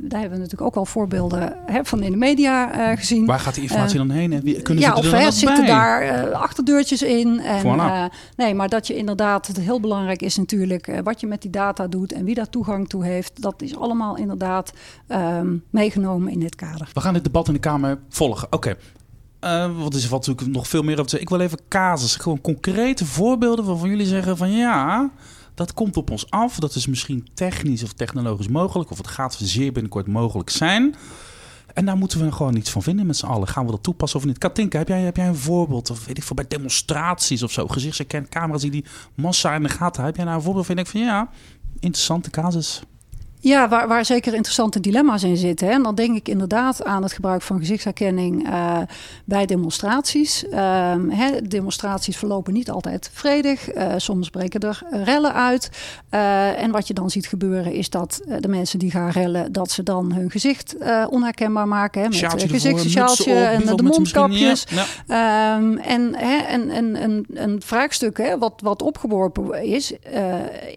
daar 0.00 0.20
hebben 0.20 0.38
we 0.38 0.44
natuurlijk 0.44 0.62
ook 0.62 0.76
al 0.76 0.84
voorbeelden 0.84 1.56
hè, 1.66 1.84
van 1.84 2.02
in 2.02 2.10
de 2.10 2.16
media 2.16 2.72
eh, 2.72 2.96
gezien. 2.96 3.26
Waar 3.26 3.40
gaat 3.40 3.54
die 3.54 3.62
informatie 3.62 3.98
dan 3.98 4.10
heen? 4.10 4.32
En 4.32 4.42
wie, 4.42 4.62
kunnen 4.62 4.82
ja, 4.84 4.88
ze 4.88 5.00
er 5.02 5.14
of 5.14 5.22
dan 5.22 5.32
zitten 5.32 5.64
bij? 5.64 5.66
daar 5.66 6.32
achterdeurtjes 6.32 7.02
in. 7.02 7.40
En, 7.40 8.10
nee, 8.36 8.54
maar 8.54 8.68
dat 8.68 8.86
je 8.86 8.96
inderdaad, 8.96 9.46
het 9.46 9.60
heel 9.60 9.80
belangrijk 9.80 10.22
is 10.22 10.36
natuurlijk 10.36 11.00
wat 11.02 11.20
je 11.20 11.26
met 11.26 11.42
die 11.42 11.50
data 11.50 11.86
doet 11.86 12.12
en 12.12 12.24
wie 12.24 12.34
daar 12.34 12.50
toegang 12.50 12.88
toe 12.88 13.04
heeft. 13.04 13.42
Dat 13.42 13.62
is 13.62 13.76
allemaal 13.76 14.16
inderdaad 14.16 14.72
ehm, 15.06 15.56
meegenomen 15.70 16.32
in 16.32 16.40
dit 16.40 16.54
kader. 16.54 16.90
We 16.92 17.00
gaan 17.00 17.14
dit 17.14 17.24
debat 17.24 17.46
in 17.46 17.54
de 17.54 17.60
Kamer 17.60 17.98
volgen. 18.08 18.48
Oké. 18.50 18.76
Wat 19.76 19.94
is 19.94 20.02
er 20.02 20.08
valt 20.08 20.26
natuurlijk 20.26 20.56
nog 20.56 20.68
veel 20.68 20.82
meer 20.82 20.98
over 20.98 21.10
te. 21.10 21.20
Ik 21.20 21.28
wil 21.28 21.40
even 21.40 21.58
casus, 21.68 22.16
gewoon 22.16 22.40
concrete 22.40 23.06
voorbeelden 23.06 23.64
waarvan 23.64 23.88
jullie 23.88 24.06
zeggen 24.06 24.36
van 24.36 24.50
ja, 24.50 25.10
dat 25.54 25.74
komt 25.74 25.96
op 25.96 26.10
ons 26.10 26.30
af. 26.30 26.58
Dat 26.58 26.74
is 26.74 26.86
misschien 26.86 27.28
technisch 27.34 27.82
of 27.82 27.92
technologisch 27.92 28.48
mogelijk, 28.48 28.90
of 28.90 28.98
het 28.98 29.08
gaat 29.08 29.38
zeer 29.40 29.72
binnenkort 29.72 30.06
mogelijk 30.06 30.50
zijn. 30.50 30.94
En 31.74 31.84
daar 31.84 31.96
moeten 31.96 32.24
we 32.24 32.32
gewoon 32.32 32.56
iets 32.56 32.70
van 32.70 32.82
vinden 32.82 33.06
met 33.06 33.16
z'n 33.16 33.26
allen. 33.26 33.48
Gaan 33.48 33.64
we 33.64 33.70
dat 33.70 33.82
toepassen 33.82 34.18
of 34.18 34.24
niet? 34.24 34.38
Katinka, 34.38 34.78
heb 34.78 34.88
jij, 34.88 35.00
heb 35.00 35.16
jij 35.16 35.26
een 35.28 35.36
voorbeeld? 35.36 35.90
Of 35.90 36.06
weet 36.06 36.16
ik 36.16 36.22
veel, 36.22 36.36
bij 36.36 36.48
demonstraties 36.48 37.42
of 37.42 37.52
zo. 37.52 37.66
Gezichtsherkend 37.66 38.28
camera's 38.28 38.60
die 38.60 38.70
die 38.70 38.84
massa 39.14 39.54
in 39.54 39.62
de 39.62 39.68
gaten. 39.68 40.04
Heb 40.04 40.16
jij 40.16 40.24
nou 40.24 40.36
een 40.36 40.42
voorbeeld 40.42 40.66
van 40.66 40.74
je 40.76 40.82
denkt 40.82 40.98
van 40.98 41.08
ja, 41.08 41.28
interessante 41.78 42.30
casus. 42.30 42.82
Ja, 43.40 43.68
waar, 43.68 43.88
waar 43.88 44.04
zeker 44.04 44.34
interessante 44.34 44.80
dilemma's 44.80 45.22
in 45.22 45.36
zitten. 45.36 45.66
Hè. 45.66 45.72
En 45.72 45.82
dan 45.82 45.94
denk 45.94 46.16
ik 46.16 46.28
inderdaad 46.28 46.84
aan 46.84 47.02
het 47.02 47.12
gebruik 47.12 47.42
van 47.42 47.58
gezichtsherkenning 47.58 48.48
eh, 48.48 48.78
bij 49.24 49.46
demonstraties. 49.46 50.48
Ehm, 50.48 51.08
hè, 51.08 51.42
demonstraties 51.42 52.16
verlopen 52.16 52.52
niet 52.52 52.70
altijd 52.70 53.10
vredig. 53.12 53.68
Eh, 53.68 53.92
soms 53.96 54.30
breken 54.30 54.60
er 54.60 54.82
rellen 54.90 55.34
uit. 55.34 55.70
Eh, 56.08 56.62
en 56.62 56.70
wat 56.70 56.86
je 56.86 56.94
dan 56.94 57.10
ziet 57.10 57.26
gebeuren 57.26 57.72
is 57.72 57.90
dat 57.90 58.20
de 58.40 58.48
mensen 58.48 58.78
die 58.78 58.90
gaan 58.90 59.10
rellen... 59.10 59.52
dat 59.52 59.70
ze 59.70 59.82
dan 59.82 60.12
hun 60.12 60.30
gezicht 60.30 60.76
onherkenbaar 61.10 61.68
maken. 61.68 62.02
Hè, 62.02 62.08
met 62.08 62.22
ervoor, 62.22 62.48
gezichtssjaaltje 62.48 63.32
op, 63.32 63.38
en 63.38 63.76
de 63.76 63.82
mondkapjes. 63.82 64.66
Ja, 64.68 64.84
ja. 65.06 65.56
Ehm, 65.56 65.76
en 65.76 66.14
hè, 66.16 66.36
en, 66.36 66.70
en, 66.70 66.96
en 66.96 67.26
een 67.34 67.62
vraagstuk 67.62 68.18
hè, 68.18 68.38
wat, 68.38 68.60
wat 68.62 68.82
opgeworpen 68.82 69.64
is, 69.64 69.92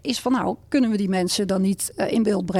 is 0.00 0.20
van 0.20 0.32
nou, 0.32 0.56
kunnen 0.68 0.90
we 0.90 0.96
die 0.96 1.08
mensen 1.08 1.46
dan 1.46 1.60
niet 1.60 1.92
in 2.06 2.22
beeld 2.22 2.44
brengen? 2.44 2.51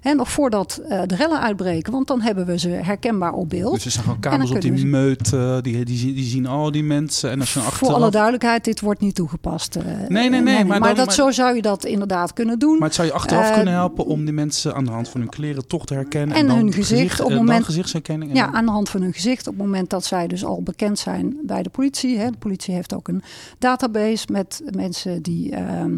Hè, 0.00 0.14
nog 0.14 0.30
voordat 0.30 0.80
eh, 0.88 1.02
de 1.06 1.14
rellen 1.16 1.40
uitbreken, 1.40 1.92
want 1.92 2.06
dan 2.06 2.20
hebben 2.20 2.46
we 2.46 2.58
ze 2.58 2.68
herkenbaar 2.68 3.32
op 3.32 3.48
beeld. 3.48 3.74
Dus 3.74 3.84
er 3.84 3.90
staan 3.90 4.04
gewoon 4.04 4.20
dan 4.20 4.42
op 4.42 4.60
die 4.60 4.70
kunnen 4.72 4.90
meut, 4.90 5.32
eh, 5.32 5.56
die, 5.60 5.84
die, 5.84 5.96
zien- 5.96 6.14
die 6.14 6.24
zien 6.24 6.46
al 6.46 6.70
die 6.70 6.84
mensen. 6.84 7.30
En 7.30 7.40
als 7.40 7.48
je 7.48 7.54
dan 7.54 7.62
Voor 7.62 7.72
achteraf... 7.72 7.94
alle 8.02 8.10
duidelijkheid, 8.10 8.64
dit 8.64 8.80
wordt 8.80 9.00
niet 9.00 9.14
toegepast. 9.14 9.76
eh, 9.76 9.84
nee, 10.08 10.28
nee, 10.30 10.40
nee, 10.40 10.64
maar 10.64 10.66
maar 10.66 10.80
dan- 10.88 10.94
dat, 10.96 11.06
maar- 11.06 11.14
zo 11.14 11.30
zou 11.30 11.56
je 11.56 11.62
dat 11.62 11.84
inderdaad 11.84 12.32
kunnen 12.32 12.58
doen. 12.58 12.78
Maar 12.78 12.86
het 12.86 12.94
zou 12.96 13.08
je 13.08 13.14
achteraf 13.14 13.52
kunnen 13.54 13.72
helpen 13.74 14.06
om 14.06 14.24
die 14.24 14.34
mensen 14.34 14.74
aan 14.74 14.84
de 14.84 14.90
hand 14.90 15.08
van 15.08 15.20
hun 15.20 15.28
kleren 15.30 15.66
toch 15.66 15.86
te 15.86 15.94
herkennen. 15.94 16.36
en 16.36 16.46
dan 16.46 16.56
hun 16.56 16.72
gezicht 16.72 17.20
op 17.20 17.30
en 17.30 17.36
moment- 17.36 17.64
gezichtsherkenning. 17.64 18.30
en 18.30 18.36
Ja, 18.36 18.44
dan- 18.46 18.54
aan 18.54 18.64
de 18.64 18.70
hand 18.70 18.88
van 18.88 19.02
hun 19.02 19.12
gezicht. 19.12 19.46
Op 19.46 19.54
het 19.54 19.62
moment 19.64 19.90
dat 19.90 20.04
zij 20.04 20.26
dus 20.26 20.44
al 20.44 20.62
bekend 20.62 20.98
zijn 20.98 21.36
bij 21.42 21.62
de 21.62 21.70
politie. 21.70 22.18
Hè. 22.18 22.30
De 22.30 22.38
politie 22.38 22.74
heeft 22.74 22.94
ook 22.94 23.08
een 23.08 23.22
database 23.58 24.26
met 24.32 24.62
mensen 24.76 25.22
die 25.22 25.50
ehm, 25.52 25.92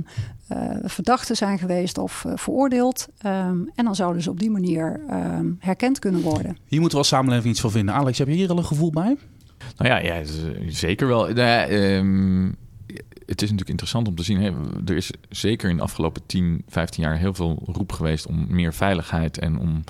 eh, 0.46 0.46
verdachten 0.85 1.37
zijn 1.37 1.59
geweest 1.59 1.99
of 1.99 2.25
eh, 2.25 2.33
veroordeeld. 2.35 3.09
Ehm, 3.19 3.59
en 3.75 3.85
dan 3.85 3.95
zouden 3.95 4.23
ze 4.23 4.31
op 4.31 4.41
die 4.41 4.51
manier 4.51 5.01
ehm, 5.09 5.47
herkend 5.59 5.99
kunnen 5.99 6.21
worden. 6.21 6.57
Hier 6.67 6.81
moeten 6.81 6.99
we 6.99 7.05
als 7.05 7.09
samenleving 7.09 7.51
iets 7.53 7.61
van 7.61 7.71
vinden. 7.71 7.95
Alex, 7.95 8.19
heb 8.19 8.29
je 8.29 8.35
hier 8.35 8.51
al 8.51 8.59
een 8.59 8.65
gevoel 8.65 8.91
bij? 8.91 9.17
Nou 9.77 9.91
ja, 9.91 9.99
ja 9.99 10.23
zeker 10.69 11.07
wel. 11.07 11.29
Uh, 11.29 12.01
het 13.27 13.43
is 13.43 13.51
natuurlijk 13.51 13.69
interessant 13.69 14.09
om 14.09 14.15
te 14.15 14.23
zien. 14.23 14.41
Er 14.87 14.97
is 14.97 15.11
zeker 15.29 15.71
in 15.71 15.77
de 15.77 15.83
afgelopen 15.83 16.23
10, 16.27 16.63
15 16.69 17.03
jaar 17.03 17.17
heel 17.17 17.35
veel 17.35 17.63
roep 17.67 17.93
geweest 17.93 18.27
om 18.27 18.47
meer 18.49 18.75
veiligheid. 18.75 19.39
En 19.39 19.59
om, 19.59 19.85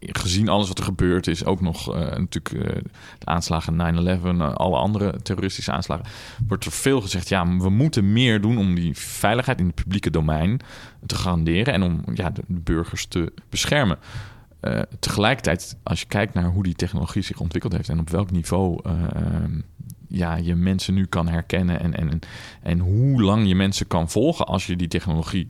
gezien 0.00 0.48
alles 0.48 0.68
wat 0.68 0.78
er 0.78 0.84
gebeurd 0.84 1.26
is, 1.26 1.44
ook 1.44 1.60
nog 1.60 1.88
uh, 1.88 2.00
natuurlijk 2.00 2.52
uh, 2.52 2.62
de 3.18 3.26
aanslagen 3.26 3.96
9-11, 4.20 4.24
uh, 4.24 4.54
alle 4.54 4.76
andere 4.76 5.22
terroristische 5.22 5.72
aanslagen, 5.72 6.06
wordt 6.46 6.64
er 6.64 6.72
veel 6.72 7.00
gezegd, 7.00 7.28
ja, 7.28 7.56
we 7.56 7.70
moeten 7.70 8.12
meer 8.12 8.40
doen 8.40 8.58
om 8.58 8.74
die 8.74 8.96
veiligheid 8.96 9.60
in 9.60 9.66
het 9.66 9.74
publieke 9.74 10.10
domein 10.10 10.60
te 11.06 11.14
garanderen 11.14 11.74
en 11.74 11.82
om 11.82 12.02
ja, 12.14 12.30
de, 12.30 12.42
burgers 12.46 13.06
te 13.06 13.32
beschermen. 13.48 13.98
Tegelijkertijd, 14.98 15.76
als 15.82 16.00
je 16.00 16.06
kijkt 16.06 16.34
naar 16.34 16.44
hoe 16.44 16.62
die 16.62 16.74
technologie 16.74 17.22
zich 17.22 17.40
ontwikkeld 17.40 17.72
heeft 17.72 17.88
en 17.88 17.98
op 17.98 18.10
welk 18.10 18.30
niveau 18.30 18.80
ehm, 18.82 19.60
ja, 20.10 20.36
je 20.36 20.54
mensen 20.54 20.94
nu 20.94 21.06
kan 21.06 21.28
herkennen 21.28 21.80
en, 21.80 21.94
en, 21.94 22.20
en 22.62 22.78
hoe 22.78 23.22
lang 23.22 23.48
je 23.48 23.54
mensen 23.54 23.86
kan 23.86 24.10
volgen 24.10 24.46
als 24.46 24.66
je 24.66 24.76
die 24.76 24.88
technologie 24.88 25.48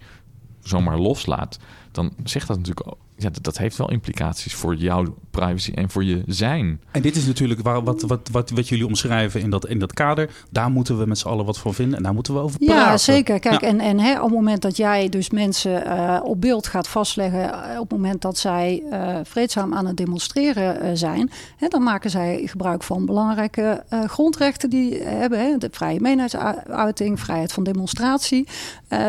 zomaar 0.61 0.99
loslaat, 0.99 1.59
dan 1.93 2.13
zegt 2.25 2.47
dat 2.47 2.57
natuurlijk 2.57 2.97
ja, 3.23 3.31
dat, 3.41 3.59
heeft 3.59 3.77
wel 3.77 3.91
implicaties 3.91 4.55
voor 4.55 4.75
jouw 4.75 5.15
privacy 5.31 5.73
en 5.75 5.91
voor 5.91 6.05
je 6.05 6.23
zijn. 6.27 6.81
En 6.91 7.03
dit 7.03 7.17
is 7.17 7.27
natuurlijk 7.27 7.61
waar, 7.61 7.83
wat, 7.83 8.03
wat, 8.03 8.29
wat, 8.33 8.51
wat 8.51 8.69
jullie 8.69 8.87
omschrijven 8.87 9.41
in 9.41 9.51
dat, 9.51 9.67
in 9.67 9.79
dat 9.79 9.93
kader. 9.93 10.31
Daar 10.51 10.71
moeten 10.71 10.99
we 10.99 11.07
met 11.07 11.19
z'n 11.19 11.29
allen 11.29 11.45
wat 11.45 11.59
van 11.59 11.75
vinden 11.75 11.97
en 11.97 12.03
daar 12.03 12.15
moeten 12.15 12.35
we 12.35 12.41
over 12.41 12.59
praten. 12.59 12.77
Ja, 12.77 12.97
zeker. 12.97 13.39
Kijk, 13.39 13.63
en, 13.63 13.81
en 13.81 13.99
hè, 13.99 14.17
op 14.17 14.25
het 14.25 14.33
moment 14.33 14.63
dat 14.63 14.77
jij 14.77 15.09
dus 15.09 15.31
mensen 15.31 15.87
uh, 15.87 16.21
op 16.23 16.41
beeld 16.41 16.67
gaat 16.67 16.89
vastleggen... 16.89 17.41
Uh, 17.41 17.81
op 17.81 17.91
het 17.91 17.99
moment 17.99 18.23
dat 18.23 18.39
zij 18.39 18.83
uh, 18.93 19.17
vreedzaam 19.23 19.75
aan 19.75 19.87
het 19.87 19.97
demonstreren 19.97 20.99
zijn... 20.99 21.31
Hè, 21.57 21.69
dan 21.69 21.83
maken 21.83 22.11
zij 22.11 22.43
gebruik 22.45 22.83
van 22.83 23.07
belangrijke 23.07 23.85
grondrechten 24.07 24.71
die 24.71 25.03
hebben. 25.03 25.39
Hè, 25.39 25.57
de 25.59 25.69
vrije 25.71 26.01
meningsuiting, 26.01 27.21
vrijheid 27.21 27.53
van 27.53 27.65
demonstratie. 27.65 28.49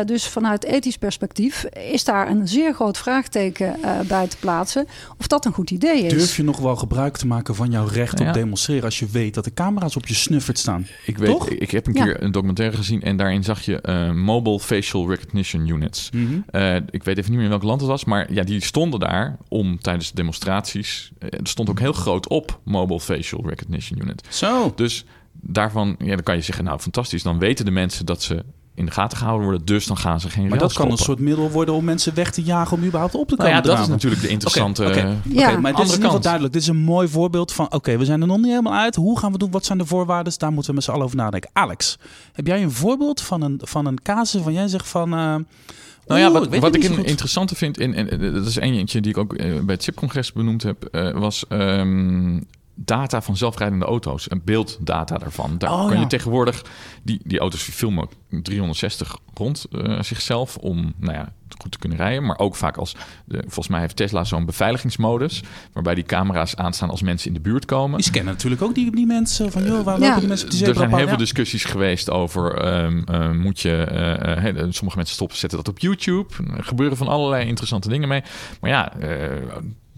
dus 0.04 0.26
vanuit 0.28 0.64
ethisch 0.64 0.98
perspectief 0.98 1.64
is 1.64 2.04
daar 2.04 2.30
een 2.30 2.48
zeer 2.48 2.74
groot 2.74 2.98
vraagteken 2.98 3.76
bij 4.06 4.26
te 4.28 4.36
plaatsen. 4.40 4.86
Of 5.18 5.26
dat 5.26 5.44
een 5.44 5.52
goed 5.52 5.70
idee 5.70 6.02
is. 6.02 6.12
Durf 6.12 6.36
je 6.36 6.42
nog 6.42 6.58
wel 6.58 6.76
gebruik 6.76 7.16
te 7.16 7.26
maken 7.26 7.54
van 7.54 7.70
jouw 7.70 7.86
recht 7.86 8.20
op 8.20 8.32
demonstreren 8.32 8.84
als 8.84 8.98
je 8.98 9.06
weet 9.06 9.34
dat 9.34 9.44
de 9.44 9.54
camera's 9.54 9.96
op 9.96 10.06
je 10.06 10.14
snuffert 10.14 10.58
staan? 10.58 10.86
Ik 11.06 11.18
weet, 11.18 11.30
Toch? 11.30 11.48
ik 11.48 11.70
heb 11.70 11.86
een 11.86 11.92
keer 11.92 12.22
een 12.22 12.32
documentaire 12.32 12.76
gezien 12.76 13.02
en 13.02 13.16
daarin 13.16 13.44
zag 13.44 13.60
je 13.60 13.82
uh, 13.82 14.12
mobile 14.12 14.60
facial 14.60 15.08
recognition 15.08 15.68
units. 15.68 16.10
Mhm. 16.10 16.40
Eh, 16.50 16.74
ik 16.74 17.04
weet 17.04 17.18
even 17.18 17.30
niet 17.30 17.40
meer 17.40 17.42
in 17.42 17.48
welk 17.48 17.62
land 17.62 17.80
het 17.80 17.90
was, 17.90 18.04
maar 18.04 18.32
ja, 18.32 18.42
die 18.42 18.64
stonden 18.64 19.00
daar 19.00 19.36
om 19.48 19.80
tijdens 19.80 20.08
de 20.08 20.14
demonstraties. 20.14 21.12
Uh, 21.18 21.28
er 21.30 21.46
stond 21.46 21.70
ook 21.70 21.80
heel 21.80 21.92
groot 21.92 22.28
op 22.28 22.60
mobile 22.64 23.00
facial 23.00 23.48
recognition 23.48 24.02
unit. 24.02 24.22
Zo. 24.28 24.72
Dus 24.76 25.04
daarvan, 25.32 25.96
ja, 25.98 26.14
dan 26.14 26.22
kan 26.22 26.36
je 26.36 26.42
zeggen, 26.42 26.64
nou 26.64 26.78
fantastisch, 26.78 27.22
dan 27.22 27.38
weten 27.38 27.64
de 27.64 27.70
mensen 27.70 28.06
dat 28.06 28.22
ze 28.22 28.44
in 28.74 28.84
de 28.84 28.90
gaten 28.90 29.18
gehouden 29.18 29.48
worden. 29.48 29.66
Dus 29.66 29.86
dan 29.86 29.96
gaan 29.96 30.20
ze 30.20 30.30
geen 30.30 30.48
Maar 30.48 30.58
dat 30.58 30.72
kan 30.72 30.90
een 30.90 30.96
soort 30.96 31.18
middel 31.18 31.50
worden 31.50 31.74
om 31.74 31.84
mensen 31.84 32.14
weg 32.14 32.30
te 32.30 32.42
jagen 32.42 32.76
om 32.76 32.84
überhaupt 32.84 33.14
op 33.14 33.28
te 33.28 33.34
nou 33.34 33.48
komen. 33.48 33.64
ja, 33.64 33.74
dat 33.74 33.84
is 33.84 33.88
natuurlijk 33.88 34.22
de 34.22 34.28
interessante. 34.28 34.82
Oké, 34.82 34.90
okay, 34.90 35.16
ja. 35.28 35.58
maar 35.58 35.74
dit 35.74 35.86
is 35.86 35.98
in 35.98 36.20
duidelijk. 36.20 36.52
Dit 36.52 36.62
is 36.62 36.68
een 36.68 36.76
mooi 36.76 37.08
voorbeeld 37.08 37.52
van. 37.52 37.72
Oké, 37.72 37.96
we 37.96 38.04
zijn 38.04 38.20
er 38.20 38.26
nog 38.26 38.36
niet 38.36 38.46
helemaal 38.46 38.74
uit. 38.74 38.94
Hoe 38.94 39.18
gaan 39.18 39.32
we 39.32 39.38
doen? 39.38 39.50
Wat 39.50 39.64
zijn 39.64 39.78
de 39.78 39.86
voorwaarden? 39.86 40.32
Daar 40.36 40.52
moeten 40.52 40.70
we 40.70 40.76
met 40.76 40.84
z'n 40.84 40.90
allen 40.90 41.04
over 41.04 41.16
nadenken. 41.16 41.50
Alex, 41.52 41.98
heb 42.32 42.46
jij 42.46 42.62
een 42.62 42.72
voorbeeld 42.72 43.20
van 43.20 43.42
een, 43.42 43.60
van 43.62 43.86
een 43.86 44.02
casus 44.02 44.42
van 44.42 44.52
jij 44.52 44.68
zegt 44.68 44.88
van. 44.88 45.12
Uh, 45.14 45.34
nou 46.06 46.20
ja, 46.20 46.30
wat, 46.30 46.58
wat 46.58 46.74
ik 46.74 46.84
een 46.84 47.04
interessante 47.04 47.54
vind, 47.54 47.78
in, 47.78 47.94
en 47.94 48.32
dat 48.32 48.46
is 48.46 48.56
eentje 48.56 49.00
die 49.00 49.10
ik 49.10 49.18
ook 49.18 49.34
eh, 49.34 49.60
bij 49.60 49.74
het 49.74 49.82
CIP-congres 49.82 50.32
benoemd 50.32 50.62
heb, 50.62 50.88
uh, 50.92 51.10
was 51.10 51.44
um, 51.48 52.46
data 52.74 53.22
van 53.22 53.36
zelfrijdende 53.36 53.84
auto's 53.84 54.28
en 54.28 54.44
beelddata 54.44 55.18
daarvan. 55.18 55.58
Daar 55.58 55.72
oh, 55.72 55.88
kan 55.88 56.00
je 56.00 56.06
tegenwoordig 56.06 56.64
die, 57.02 57.20
die 57.24 57.38
auto's 57.38 57.62
filmen 57.62 58.08
360 58.28 59.18
rond 59.34 59.66
uh, 59.70 60.02
zichzelf 60.02 60.56
om 60.56 60.92
nou 60.96 61.12
ja, 61.12 61.32
goed 61.58 61.72
te 61.72 61.78
kunnen 61.78 61.98
rijden. 61.98 62.24
Maar 62.24 62.38
ook 62.38 62.56
vaak 62.56 62.76
als, 62.76 62.96
de, 63.24 63.38
volgens 63.40 63.68
mij 63.68 63.80
heeft 63.80 63.96
Tesla 63.96 64.24
zo'n 64.24 64.44
beveiligingsmodus, 64.44 65.42
waarbij 65.72 65.94
die 65.94 66.04
camera's 66.04 66.56
aanstaan 66.56 66.90
als 66.90 67.02
mensen 67.02 67.28
in 67.28 67.34
de 67.34 67.40
buurt 67.40 67.64
komen. 67.64 67.96
Die 67.96 68.06
scannen 68.06 68.32
natuurlijk 68.32 68.62
ook 68.62 68.74
die, 68.74 68.90
die 68.90 69.06
mensen 69.06 69.52
van, 69.52 69.64
joh, 69.64 69.84
waar 69.84 69.98
lopen 69.98 70.18
die 70.18 70.28
mensen 70.28 70.50
die 70.50 70.66
Er 70.66 70.74
zijn 70.74 70.94
heel 70.94 71.08
veel 71.08 71.16
discussies 71.16 71.64
geweest 71.64 72.10
over, 72.10 72.74
um, 72.84 73.40
moet 73.40 73.60
je, 73.60 73.88
uh, 74.54 74.64
sommige 74.70 74.96
mensen 74.96 75.14
stoppen, 75.14 75.36
zetten 75.36 75.58
dat 75.58 75.68
op 75.68 75.78
YouTube. 75.78 76.34
Er 76.56 76.64
gebeuren 76.64 76.96
van 76.96 77.08
allerlei 77.08 77.46
interessante 77.46 77.88
dingen 77.88 78.08
mee. 78.08 78.22
Maar 78.60 78.70
ja, 78.70 78.92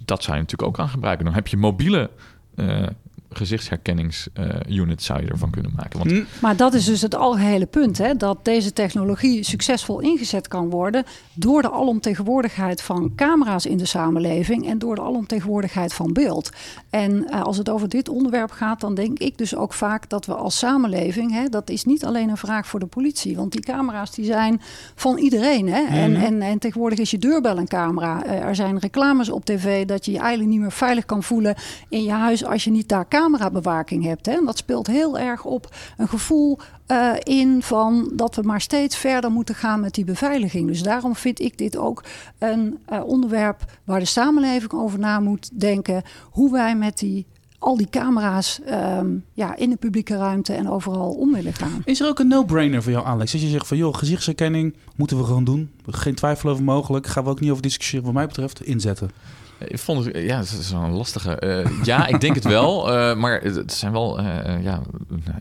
dat 0.05 0.23
zou 0.23 0.37
je 0.37 0.43
natuurlijk 0.43 0.69
ook 0.69 0.79
aan 0.79 0.89
gebruiken. 0.89 1.25
Dan 1.25 1.35
heb 1.35 1.47
je 1.47 1.57
mobiele 1.57 2.11
uh, 2.59 2.91
gezichtsherkenningsunit 3.37 5.03
zou 5.03 5.23
je 5.23 5.29
ervan 5.29 5.51
kunnen 5.51 5.73
maken. 5.77 5.99
Want... 5.99 6.11
Hm. 6.11 6.23
Maar 6.41 6.57
dat 6.57 6.75
is 6.75 6.85
dus 6.85 7.03
het 7.03 7.15
algehele 7.15 7.67
punt, 7.67 7.99
hè? 7.99 8.15
dat 8.15 8.45
deze 8.45 8.73
technologie 8.73 9.43
succesvol 9.43 10.01
ingezet 10.01 10.49
kan 10.49 10.71
worden 10.71 11.05
door 11.35 11.63
de 11.63 11.71
alomtegenwoordigheid 11.71 12.83
van 12.83 13.13
camera's 13.17 13.67
in 13.67 13.77
de 13.77 13.87
samenleving 13.87 14.69
en 14.69 14.79
door 14.79 14.95
de 14.95 15.03
alomtegenwoordigheid 15.03 15.95
van 15.95 16.13
beeld. 16.13 16.51
En 16.91 17.13
uh, 17.13 17.43
als 17.43 17.57
het 17.57 17.69
over 17.69 17.89
dit 17.89 18.09
onderwerp 18.09 18.51
gaat, 18.51 18.81
dan 18.81 18.95
denk 18.95 19.19
ik 19.19 19.39
dus 19.39 19.57
ook 19.57 19.73
vaak 19.73 20.09
dat 20.09 20.27
we 20.27 20.35
als 20.35 20.59
samenleving, 20.59 21.33
hè, 21.33 21.49
dat 21.49 21.71
is 21.71 21.85
niet 21.85 22.05
alleen 22.05 22.29
een 22.29 22.37
vraag 22.37 22.67
voor 22.67 22.81
de 22.81 22.87
politie, 22.87 23.37
want 23.37 23.53
die 23.53 23.61
camera's 23.61 24.11
die 24.11 24.25
zijn 24.25 24.61
van 24.95 25.19
iedereen. 25.19 25.69
Hè? 25.69 25.83
En, 25.83 26.13
mhm. 26.13 26.23
en, 26.23 26.43
en 26.43 26.59
tegenwoordig 26.59 26.99
is 26.99 27.11
je 27.11 27.19
deurbel 27.19 27.59
een 27.59 27.69
camera. 27.69 28.27
Uh, 28.27 28.33
er 28.33 28.55
zijn 28.55 28.79
reclames 28.79 29.31
op 29.31 29.45
tv 29.45 29.85
dat 29.85 30.05
je 30.05 30.13
je 30.13 30.19
eigenlijk 30.19 30.51
niet 30.51 30.61
meer 30.61 30.73
veilig 30.73 31.05
kan 31.05 31.23
voelen 31.23 31.55
in 31.89 32.03
je 32.03 32.11
huis 32.11 32.45
als 32.45 32.65
je 32.65 32.71
niet 32.71 32.89
daar 32.89 33.09
camerabewaking 33.25 34.05
hebt. 34.05 34.27
Hè? 34.27 34.33
En 34.33 34.45
dat 34.45 34.57
speelt 34.57 34.87
heel 34.87 35.19
erg 35.19 35.45
op 35.45 35.77
een 35.97 36.09
gevoel 36.09 36.59
uh, 36.87 37.13
in 37.23 37.63
van 37.63 38.11
dat 38.15 38.35
we 38.35 38.43
maar 38.43 38.61
steeds 38.61 38.97
verder 38.97 39.31
moeten 39.31 39.55
gaan 39.55 39.81
met 39.81 39.95
die 39.95 40.05
beveiliging. 40.05 40.67
Dus 40.67 40.83
daarom 40.83 41.17
vind 41.17 41.41
ik 41.41 41.59
dit 41.59 41.77
ook 41.77 42.05
een 42.39 42.79
uh, 42.93 43.05
onderwerp 43.05 43.65
waar 43.85 43.99
de 43.99 44.05
samenleving 44.05 44.73
over 44.73 44.99
na 44.99 45.21
moet 45.21 45.61
denken. 45.61 46.03
Hoe 46.31 46.53
wij 46.53 46.77
met 46.77 46.99
die 46.99 47.27
al 47.59 47.77
die 47.77 47.89
camera's 47.91 48.61
um, 48.71 49.25
ja, 49.33 49.57
in 49.57 49.71
de 49.71 49.77
publieke 49.77 50.17
ruimte 50.17 50.53
en 50.53 50.71
overal 50.71 51.11
om 51.11 51.33
willen 51.33 51.53
gaan. 51.55 51.83
Is 51.85 52.01
er 52.01 52.09
ook 52.09 52.19
een 52.19 52.29
no-brainer 52.29 52.83
voor 52.83 52.93
jou, 52.93 53.07
Alex? 53.07 53.33
Als 53.33 53.43
je 53.43 53.49
zegt 53.49 53.67
van 53.67 53.77
joh, 53.77 53.95
gezichtsherkenning 53.95 54.75
moeten 54.97 55.19
we 55.19 55.25
gewoon 55.25 55.45
doen. 55.45 55.71
Geen 55.87 56.15
twijfel 56.15 56.51
over 56.51 56.65
mogelijk. 56.65 57.07
Gaan 57.07 57.25
we 57.25 57.31
ook 57.31 57.41
niet 57.41 57.51
over 57.51 57.63
discussiëren, 57.63 58.05
wat 58.05 58.15
mij 58.15 58.27
betreft, 58.27 58.65
inzetten. 58.65 59.11
Ik 59.59 59.79
vond 59.79 60.05
het, 60.05 60.17
ja, 60.17 60.39
het 60.39 60.57
is 60.59 60.71
een 60.71 60.91
lastige. 60.91 61.65
Uh, 61.67 61.85
ja, 61.85 62.07
ik 62.07 62.21
denk 62.21 62.35
het 62.35 62.45
wel, 62.45 62.89
uh, 62.93 63.17
maar 63.17 63.41
het 63.41 63.73
zijn 63.73 63.93
wel, 63.93 64.21
uh, 64.21 64.63
ja, 64.63 64.83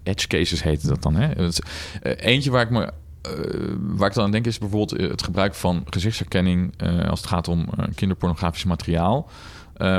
edge 0.04 0.28
cases 0.28 0.64
heet 0.64 0.88
dat 0.88 1.02
dan. 1.02 1.16
Hè? 1.16 1.50
Eentje 2.02 2.52
waar 2.52 2.62
ik 2.62 2.70
me 2.70 2.92
waar 3.80 4.10
ik 4.10 4.14
dan 4.14 4.24
aan 4.24 4.32
denk 4.32 4.46
is 4.46 4.58
bijvoorbeeld 4.58 5.02
het 5.02 5.24
gebruik 5.24 5.54
van 5.56 5.86
gezichtsherkenning 5.90 6.74
als 7.10 7.20
het 7.20 7.30
gaat 7.30 7.48
om 7.48 7.70
kinderpornografisch 7.96 8.64
materiaal. 8.64 9.30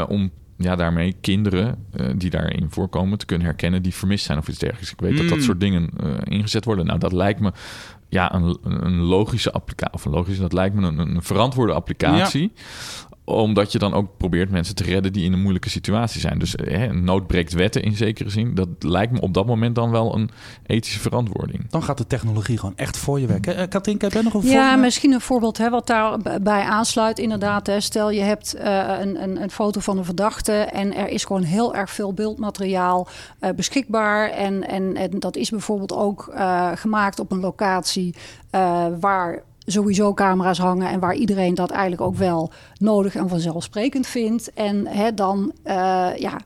om 0.08 0.30
ja, 0.56 0.76
daarmee 0.76 1.16
kinderen 1.20 1.86
die 2.16 2.30
daarin 2.30 2.66
voorkomen 2.70 3.18
te 3.18 3.26
kunnen 3.26 3.46
herkennen 3.46 3.82
die 3.82 3.94
vermist 3.94 4.24
zijn 4.24 4.38
of 4.38 4.48
iets 4.48 4.58
dergelijks. 4.58 4.92
Ik 4.92 5.00
weet 5.00 5.16
dat 5.16 5.28
dat 5.28 5.38
mm. 5.38 5.44
soort 5.44 5.60
dingen 5.60 5.90
ingezet 6.24 6.64
worden. 6.64 6.86
Nou, 6.86 6.98
dat 6.98 7.12
lijkt 7.12 7.40
me 7.40 7.52
ja, 8.08 8.34
een, 8.34 8.58
een 8.62 9.00
logische 9.00 9.52
applicatie. 9.52 9.94
Of 9.94 10.04
een 10.04 10.12
logische, 10.12 10.42
dat 10.42 10.52
lijkt 10.52 10.74
me 10.74 10.86
een, 10.86 10.98
een 10.98 11.22
verantwoorde 11.22 11.72
applicatie 11.72 12.52
omdat 13.24 13.72
je 13.72 13.78
dan 13.78 13.94
ook 13.94 14.16
probeert 14.16 14.50
mensen 14.50 14.74
te 14.74 14.84
redden 14.84 15.12
die 15.12 15.24
in 15.24 15.32
een 15.32 15.40
moeilijke 15.40 15.70
situatie 15.70 16.20
zijn. 16.20 16.38
Dus 16.38 16.54
hè, 16.56 16.92
nood 16.92 17.26
breekt 17.26 17.52
wetten 17.52 17.82
in 17.82 17.96
zekere 17.96 18.30
zin. 18.30 18.54
Dat 18.54 18.68
lijkt 18.78 19.12
me 19.12 19.20
op 19.20 19.34
dat 19.34 19.46
moment 19.46 19.74
dan 19.74 19.90
wel 19.90 20.14
een 20.14 20.30
ethische 20.66 21.00
verantwoording. 21.00 21.70
Dan 21.70 21.82
gaat 21.82 21.98
de 21.98 22.06
technologie 22.06 22.58
gewoon 22.58 22.76
echt 22.76 22.96
voor 22.96 23.20
je 23.20 23.26
werken. 23.26 23.58
Uh, 23.58 23.68
Katinka, 23.68 24.04
heb 24.04 24.12
jij 24.12 24.22
nog 24.22 24.34
een 24.34 24.40
voorbeeld? 24.40 24.62
Ja, 24.62 24.76
misschien 24.76 25.12
een 25.12 25.20
voorbeeld 25.20 25.58
hè, 25.58 25.70
wat 25.70 25.86
daarbij 25.86 26.62
aansluit. 26.62 27.18
Inderdaad, 27.18 27.66
hè, 27.66 27.80
stel 27.80 28.10
je 28.10 28.20
hebt 28.20 28.54
uh, 28.56 28.62
een, 29.00 29.22
een, 29.22 29.42
een, 29.42 29.50
foto 29.50 29.80
van 29.80 29.98
een 29.98 30.04
verdachte... 30.04 30.52
en 30.52 30.94
er 30.94 31.08
is 31.08 31.24
gewoon 31.24 31.42
heel 31.42 31.74
erg 31.74 31.90
veel 31.90 32.12
beeldmateriaal 32.12 33.08
uh, 33.40 33.50
beschikbaar. 33.50 34.30
En, 34.30 34.68
en, 34.68 34.96
en 34.96 35.18
dat 35.18 35.36
is 35.36 35.50
bijvoorbeeld 35.50 35.92
ook 35.92 36.32
gemaakt 36.74 37.18
op 37.18 37.32
een 37.32 37.40
locatie... 37.40 38.14
waar 39.00 39.42
sowieso 39.66 40.14
camera's 40.14 40.58
hangen 40.58 40.88
en 40.88 41.00
waar 41.00 41.14
iedereen 41.14 41.54
dat 41.54 41.70
eigenlijk 41.70 42.02
ook 42.02 42.16
wel 42.16 42.50
nodig 42.78 43.14
en 43.14 43.28
vanzelfsprekend 43.28 44.06
vindt. 44.06 44.52
En 44.52 44.86
hè, 44.86 45.14
dan 45.14 45.52
uh, 45.64 46.10
ja, 46.16 46.40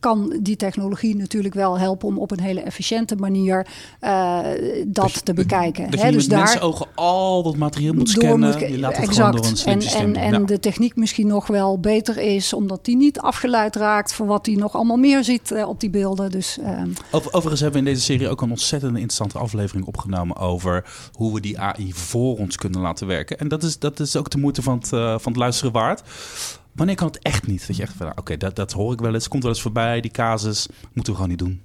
kan 0.00 0.38
die 0.42 0.56
technologie 0.56 1.16
natuurlijk 1.16 1.54
wel 1.54 1.78
helpen 1.78 2.08
om 2.08 2.18
op 2.18 2.30
een 2.30 2.40
hele 2.40 2.60
efficiënte 2.60 3.16
manier 3.16 3.66
uh, 4.00 4.38
dat 4.86 5.04
dus, 5.04 5.20
te 5.20 5.34
bekijken. 5.34 5.90
Dat 5.90 6.00
je 6.00 6.10
dus 6.10 6.28
met 6.28 6.36
daar 6.36 6.62
ogen 6.62 6.86
al 6.94 7.42
dat 7.42 7.56
materiaal 7.56 7.94
moet 7.94 8.08
scannen. 8.08 8.50
Moet, 8.50 8.68
je 8.68 8.78
laat 8.78 8.96
het 8.96 9.08
exact. 9.08 9.36
door 9.36 9.46
een 9.46 9.56
slim 9.56 9.80
en, 9.80 10.14
en, 10.14 10.34
en 10.34 10.46
de 10.46 10.60
techniek 10.60 10.96
misschien 10.96 11.26
nog 11.26 11.46
wel 11.46 11.78
beter 11.80 12.18
is, 12.18 12.52
omdat 12.52 12.84
die 12.84 12.96
niet 12.96 13.20
afgeleid 13.20 13.76
raakt 13.76 14.14
voor 14.14 14.26
wat 14.26 14.46
hij 14.46 14.54
nog 14.54 14.74
allemaal 14.74 14.96
meer 14.96 15.24
ziet 15.24 15.50
uh, 15.50 15.68
op 15.68 15.80
die 15.80 15.90
beelden. 15.90 16.30
Dus, 16.30 16.58
uh, 16.60 16.82
Over, 17.10 17.32
overigens 17.32 17.60
hebben 17.60 17.82
we 17.82 17.86
in 17.88 17.94
deze 17.94 18.04
serie 18.04 18.28
ook 18.28 18.42
een 18.42 18.50
ontzettend 18.50 18.92
interessante 18.92 19.38
aflevering 19.38 19.86
opgenomen 19.86 20.36
over 20.36 20.84
hoe 21.12 21.34
we 21.34 21.40
die 21.40 21.58
AI 21.58 21.92
voor 21.92 22.36
ons 22.38 22.56
kunnen 22.56 22.80
laten 22.80 23.06
werken. 23.06 23.38
En 23.38 23.48
dat 23.48 23.62
is, 23.62 23.78
dat 23.78 24.00
is 24.00 24.16
ook 24.16 24.30
de 24.30 24.38
moeite 24.38 24.62
van 24.62 24.78
het, 24.78 24.92
uh, 24.92 25.18
van 25.18 25.32
het 25.32 25.36
luisteren 25.36 25.72
waard. 25.72 26.02
Wanneer 26.78 26.96
kan 26.96 27.06
het 27.06 27.18
echt 27.18 27.46
niet? 27.46 27.66
Dat 27.66 27.76
je 27.76 27.82
echt 27.82 27.94
van, 27.96 28.12
oké, 28.16 28.36
dat, 28.36 28.56
dat 28.56 28.72
hoor 28.72 28.92
ik 28.92 29.00
wel 29.00 29.14
eens, 29.14 29.28
komt 29.28 29.42
wel 29.42 29.52
eens 29.52 29.62
voorbij, 29.62 30.00
die 30.00 30.10
casus, 30.10 30.68
moeten 30.92 31.12
we 31.12 31.18
gewoon 31.18 31.28
niet 31.28 31.38
doen. 31.38 31.60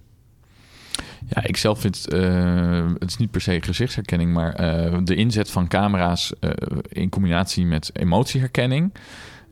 Ja, 1.28 1.44
ik 1.44 1.58
zelf 1.58 1.80
vind 1.80 2.14
uh, 2.14 2.92
het 3.00 3.10
is 3.10 3.18
niet 3.18 3.32
per 3.32 3.42
se 3.42 3.62
gezichtsherkenning, 3.62 4.34
maar 4.34 4.62
uh, 4.62 4.98
de 5.04 5.16
inzet 5.16 5.50
van 5.50 5.68
camera's 5.68 6.34
uh, 6.40 6.52
in 6.88 7.10
combinatie 7.10 7.66
met 7.66 7.90
emotieherkenning. 7.94 8.94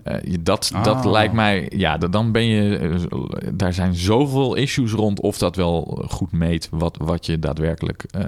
Uh, 0.08 0.36
dat, 0.42 0.72
Ah. 0.74 0.84
dat 0.84 1.06
lijkt 1.06 1.34
mij, 1.34 1.72
ja, 1.76 1.98
dan 1.98 2.32
ben 2.32 2.46
je, 2.46 2.80
uh, 2.80 2.96
daar 3.54 3.74
zijn 3.74 3.96
zoveel 3.96 4.56
issues 4.56 4.92
rond 4.92 5.20
of 5.20 5.38
dat 5.38 5.56
wel 5.56 6.06
goed 6.10 6.32
meet 6.32 6.68
wat, 6.72 6.98
wat 7.02 7.26
je 7.26 7.40
daadwerkelijk 7.40 8.06
uh, 8.16 8.24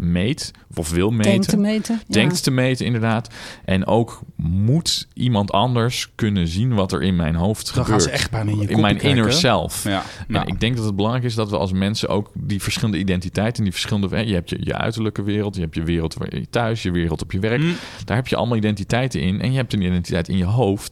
meet 0.00 0.50
of 0.74 0.90
wil 0.90 1.10
meten. 1.10 1.30
Denkt 1.30 1.48
te 1.48 1.56
meten. 1.56 2.00
Denkt 2.08 2.42
te 2.42 2.50
meten, 2.50 2.86
inderdaad. 2.86 3.28
En 3.64 3.86
ook 3.86 4.20
moet 4.36 5.08
iemand 5.14 5.50
anders 5.52 6.12
kunnen 6.14 6.48
zien 6.48 6.74
wat 6.74 6.92
er 6.92 7.02
in 7.02 7.16
mijn 7.16 7.34
hoofd 7.34 7.74
dan 7.74 7.84
gebeurt. 7.84 8.02
gaan 8.02 8.10
ze 8.10 8.16
echt 8.16 8.30
bijna 8.30 8.50
in 8.50 8.58
je 8.58 8.66
In 8.66 8.80
mijn 8.80 8.96
kijken. 8.96 9.16
inner 9.18 9.32
self. 9.32 9.84
Ja. 9.84 10.02
En 10.28 10.46
ik 10.46 10.60
denk 10.60 10.76
dat 10.76 10.84
het 10.84 10.96
belangrijk 10.96 11.24
is 11.26 11.34
dat 11.34 11.50
we 11.50 11.58
als 11.58 11.72
mensen 11.72 12.08
ook 12.08 12.30
die 12.34 12.62
verschillende 12.62 12.98
identiteiten, 12.98 13.62
die 13.62 13.72
verschillende, 13.72 14.26
je 14.26 14.34
hebt 14.34 14.50
je, 14.50 14.56
je 14.60 14.74
uiterlijke 14.74 15.22
wereld, 15.22 15.54
je 15.54 15.60
hebt 15.60 15.74
je 15.74 15.82
wereld 15.82 16.14
waar 16.14 16.34
je 16.36 16.50
thuis, 16.50 16.82
je 16.82 16.90
wereld 16.90 17.22
op 17.22 17.32
je 17.32 17.38
werk. 17.38 17.60
Mm. 17.60 17.74
Daar 18.04 18.16
heb 18.16 18.26
je 18.26 18.36
allemaal 18.36 18.56
identiteiten 18.56 19.20
in. 19.20 19.40
En 19.40 19.50
je 19.50 19.56
hebt 19.56 19.72
een 19.72 19.82
identiteit 19.82 20.28
in 20.28 20.36
je 20.36 20.44
hoofd. 20.44 20.83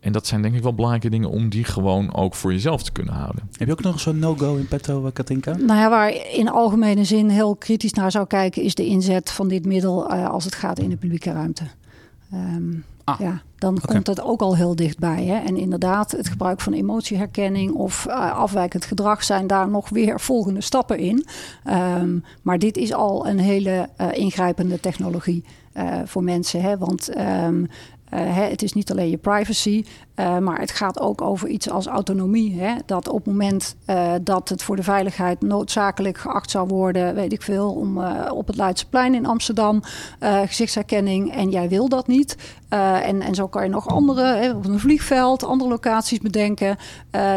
En 0.00 0.12
dat 0.12 0.26
zijn 0.26 0.42
denk 0.42 0.54
ik 0.54 0.62
wel 0.62 0.74
belangrijke 0.74 1.10
dingen 1.10 1.30
om 1.30 1.48
die 1.48 1.64
gewoon 1.64 2.14
ook 2.14 2.34
voor 2.34 2.52
jezelf 2.52 2.82
te 2.82 2.92
kunnen 2.92 3.14
houden. 3.14 3.48
Heb 3.56 3.66
je 3.66 3.72
ook 3.72 3.82
nog 3.82 4.00
zo'n 4.00 4.18
no-go 4.18 4.56
in 4.56 4.68
petto, 4.68 5.06
uh, 5.06 5.12
Katinka? 5.12 5.56
Nou 5.56 5.80
ja, 5.80 5.88
waar 5.90 6.14
in 6.32 6.48
algemene 6.48 7.04
zin 7.04 7.28
heel 7.28 7.56
kritisch 7.56 7.92
naar 7.92 8.10
zou 8.10 8.26
kijken, 8.26 8.62
is 8.62 8.74
de 8.74 8.86
inzet 8.86 9.30
van 9.30 9.48
dit 9.48 9.66
middel 9.66 10.12
uh, 10.12 10.28
als 10.28 10.44
het 10.44 10.54
gaat 10.54 10.78
in 10.78 10.88
de 10.88 10.96
publieke 10.96 11.32
ruimte. 11.32 11.64
Um, 12.34 12.84
Ah, 13.04 13.20
ja, 13.20 13.42
dan 13.58 13.76
okay. 13.76 13.94
komt 13.94 14.06
het 14.06 14.22
ook 14.22 14.40
al 14.40 14.56
heel 14.56 14.76
dichtbij. 14.76 15.24
Hè? 15.24 15.36
En 15.36 15.56
inderdaad, 15.56 16.10
het 16.10 16.28
gebruik 16.28 16.60
van 16.60 16.72
emotieherkenning 16.72 17.72
of 17.72 18.06
uh, 18.08 18.32
afwijkend 18.32 18.84
gedrag 18.84 19.24
zijn 19.24 19.46
daar 19.46 19.68
nog 19.68 19.88
weer 19.88 20.20
volgende 20.20 20.60
stappen 20.60 20.98
in. 20.98 21.26
Um, 22.00 22.24
maar 22.42 22.58
dit 22.58 22.76
is 22.76 22.92
al 22.92 23.26
een 23.26 23.38
hele 23.38 23.88
uh, 24.00 24.06
ingrijpende 24.12 24.80
technologie 24.80 25.44
uh, 25.74 26.00
voor 26.04 26.22
mensen. 26.22 26.60
Hè? 26.60 26.78
Want 26.78 27.18
um, 27.18 27.68
uh, 28.14 28.34
hè, 28.34 28.42
het 28.42 28.62
is 28.62 28.72
niet 28.72 28.90
alleen 28.90 29.10
je 29.10 29.16
privacy, 29.16 29.84
uh, 30.16 30.38
maar 30.38 30.60
het 30.60 30.70
gaat 30.70 31.00
ook 31.00 31.20
over 31.20 31.48
iets 31.48 31.70
als 31.70 31.86
autonomie. 31.86 32.60
Hè? 32.60 32.74
Dat 32.86 33.08
op 33.08 33.14
het 33.14 33.26
moment 33.26 33.76
uh, 33.86 34.12
dat 34.22 34.48
het 34.48 34.62
voor 34.62 34.76
de 34.76 34.82
veiligheid 34.82 35.40
noodzakelijk 35.40 36.18
geacht 36.18 36.50
zou 36.50 36.68
worden, 36.68 37.14
weet 37.14 37.32
ik 37.32 37.42
veel, 37.42 37.72
om 37.72 37.98
uh, 37.98 38.30
op 38.34 38.46
het 38.46 38.56
Leidseplein 38.56 39.14
in 39.14 39.26
Amsterdam 39.26 39.82
gezichtsherkenning 40.46 41.32
en 41.34 41.50
jij 41.50 41.68
wil 41.68 41.88
dat 41.88 42.06
niet. 42.06 42.36
En, 42.68 43.20
en 43.20 43.34
zo 43.34 43.46
kan 43.48 43.62
je 43.62 43.68
nog 43.68 43.88
andere, 43.88 44.22
hè, 44.22 44.52
op 44.52 44.66
een 44.66 44.78
vliegveld, 44.78 45.44
andere 45.44 45.70
locaties 45.70 46.18
bedenken. 46.18 46.76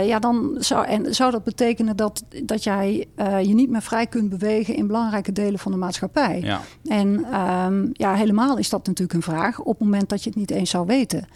Ja, 0.05 0.19
dan 0.19 0.55
zou, 0.57 0.85
en 0.85 1.15
zou 1.15 1.31
dat 1.31 1.43
betekenen 1.43 1.95
dat, 1.95 2.23
dat 2.43 2.63
jij 2.63 3.07
je 3.17 3.53
niet 3.53 3.69
meer 3.69 3.81
vrij 3.81 4.07
kunt 4.07 4.29
bewegen 4.29 4.75
in 4.75 4.87
belangrijke 4.87 5.31
delen 5.31 5.59
van 5.59 5.71
de 5.71 5.77
maatschappij. 5.77 6.39
Ja. 6.41 6.61
En 6.85 7.39
um, 7.41 7.89
ja, 7.93 8.13
helemaal 8.13 8.57
is 8.57 8.69
dat 8.69 8.87
natuurlijk 8.87 9.13
een 9.13 9.33
vraag 9.33 9.59
op 9.59 9.79
het 9.79 9.79
moment 9.79 10.09
dat 10.09 10.23
je 10.23 10.29
het 10.29 10.39
niet 10.39 10.51
eens 10.51 10.69
zou 10.69 10.85
weten 10.85 11.27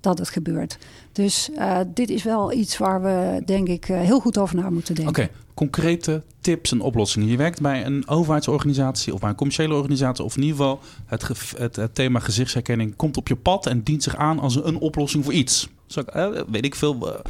dat 0.00 0.18
het 0.18 0.28
gebeurt. 0.28 0.67
Dus 1.12 1.48
uh, 1.58 1.78
dit 1.94 2.10
is 2.10 2.22
wel 2.22 2.52
iets 2.52 2.78
waar 2.78 3.02
we, 3.02 3.42
denk 3.44 3.68
ik, 3.68 3.88
uh, 3.88 4.00
heel 4.00 4.20
goed 4.20 4.38
over 4.38 4.56
na 4.56 4.70
moeten 4.70 4.94
denken. 4.94 5.24
Oké, 5.24 5.32
concrete 5.54 6.22
tips 6.40 6.72
en 6.72 6.80
oplossingen. 6.80 7.28
Je 7.28 7.36
werkt 7.36 7.60
bij 7.60 7.86
een 7.86 8.08
overheidsorganisatie 8.08 9.14
of 9.14 9.20
bij 9.20 9.28
een 9.28 9.34
commerciële 9.34 9.74
organisatie, 9.74 10.24
of 10.24 10.36
in 10.36 10.42
ieder 10.42 10.56
geval 10.56 10.80
het, 11.06 11.76
het, 11.76 11.94
thema 11.94 12.18
gezichtsherkenning 12.18 12.96
komt 12.96 13.16
op 13.16 13.28
je 13.28 13.36
pad 13.36 13.66
en 13.66 13.82
dient 13.82 14.02
zich 14.02 14.16
aan 14.16 14.38
als 14.38 14.64
een 14.64 14.78
oplossing 14.78 15.24
voor 15.24 15.32
iets. 15.32 15.68
Zo, 15.86 16.02
weet 16.48 16.64
ik 16.64 16.74
veel. 16.74 17.22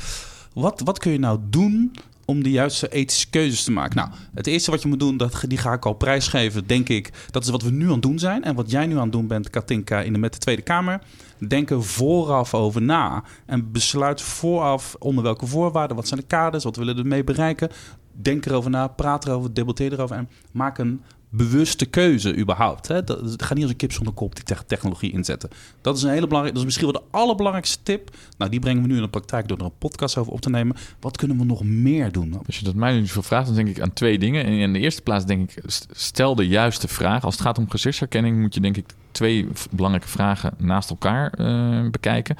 wat, 0.53 0.81
wat 0.85 0.99
kun 0.99 1.13
je 1.13 1.19
nou 1.19 1.39
doen 1.51 1.93
om 2.31 2.43
de 2.43 2.51
juiste 2.51 2.89
ethische 2.89 3.31
keuzes 3.31 3.65
te 3.65 3.71
maken. 3.71 3.97
Nou, 3.97 4.09
het 4.35 4.47
eerste 4.47 4.71
wat 4.71 4.83
je 4.83 4.89
moet 4.89 5.01
doen, 5.01 5.17
dat, 5.17 5.45
die 5.47 5.59
ga 5.59 5.73
ik 5.73 5.87
al 5.87 5.93
prijsgeven, 5.93 6.67
denk 6.67 6.89
ik. 6.89 7.11
Dat 7.31 7.45
is 7.45 7.51
wat 7.51 7.63
we 7.63 7.71
nu 7.71 7.85
aan 7.85 7.93
het 7.93 8.03
doen 8.03 8.19
zijn. 8.19 8.45
En 8.45 8.55
wat 8.55 8.71
jij 8.71 8.87
nu 8.87 8.97
aan 8.97 9.03
het 9.03 9.13
doen 9.13 9.27
bent, 9.27 9.51
Katinka, 9.51 10.01
in 10.01 10.13
de, 10.13 10.19
met 10.19 10.33
de 10.33 10.39
Tweede 10.39 10.63
Kamer. 10.63 11.01
Denk 11.49 11.71
er 11.71 11.83
vooraf 11.83 12.55
over 12.55 12.83
na. 12.83 13.23
En 13.47 13.73
besluit 13.73 14.23
vooraf 14.23 14.97
onder 14.99 15.25
welke 15.25 15.47
voorwaarden, 15.47 15.97
wat 15.97 16.09
zijn 16.09 16.21
de 16.21 16.27
kaders, 16.27 16.65
wat 16.65 16.77
willen 16.77 16.95
we 16.95 17.01
ermee 17.01 17.25
bereiken. 17.25 17.71
Denk 18.13 18.47
erover 18.47 18.71
na, 18.71 18.89
praat 18.89 19.27
erover, 19.27 19.55
debatteer 19.55 19.93
erover 19.93 20.17
en 20.17 20.29
maak 20.53 20.79
een 20.79 21.03
bewuste 21.31 21.87
keuze 21.87 22.37
überhaupt. 22.37 22.89
Hè? 22.89 23.05
Dat, 23.05 23.43
gaat 23.43 23.55
niet 23.55 23.63
als 23.63 23.73
een 23.73 23.77
kip 23.77 23.93
zonder 23.93 24.15
kop 24.15 24.35
die 24.35 24.45
te 24.45 24.57
technologie 24.67 25.13
inzetten. 25.13 25.51
Dat 25.81 25.97
is 25.97 26.03
een 26.03 26.11
hele 26.11 26.27
belangrijke, 26.27 26.59
dat 26.59 26.69
is 26.69 26.77
misschien 26.77 26.93
wel 26.93 27.03
de 27.03 27.19
allerbelangrijkste 27.19 27.83
tip. 27.83 28.17
Nou, 28.39 28.51
die 28.51 28.61
brengen 28.61 28.83
we 28.83 28.89
nu 28.89 28.97
in 28.97 29.03
de 29.03 29.09
praktijk 29.09 29.49
door 29.49 29.59
er 29.59 29.65
een 29.65 29.79
podcast 29.79 30.17
over 30.17 30.33
op 30.33 30.41
te 30.41 30.51
nemen. 30.51 30.77
Wat 31.01 31.17
kunnen 31.17 31.39
we 31.39 31.45
nog 31.45 31.65
meer 31.65 32.13
doen? 32.13 32.41
Als 32.47 32.59
je 32.59 32.65
dat 32.65 32.75
mij 32.75 32.93
nu 32.93 33.07
zo 33.07 33.21
vraagt, 33.21 33.47
dan 33.47 33.55
denk 33.55 33.69
ik 33.69 33.81
aan 33.81 33.93
twee 33.93 34.19
dingen. 34.19 34.45
En 34.45 34.53
in 34.53 34.73
de 34.73 34.79
eerste 34.79 35.03
plaats 35.03 35.25
denk 35.25 35.53
ik, 35.53 35.63
stel 35.91 36.35
de 36.35 36.47
juiste 36.47 36.89
vraag. 36.89 37.25
Als 37.25 37.35
het 37.35 37.43
gaat 37.43 37.59
om 37.59 37.71
gezichtsherkenning 37.71 38.41
moet 38.41 38.55
je 38.55 38.61
denk 38.61 38.77
ik 38.77 38.87
twee 39.11 39.49
belangrijke 39.71 40.09
vragen 40.09 40.55
naast 40.59 40.91
elkaar 40.91 41.35
uh, 41.39 41.91
bekijken. 41.91 42.37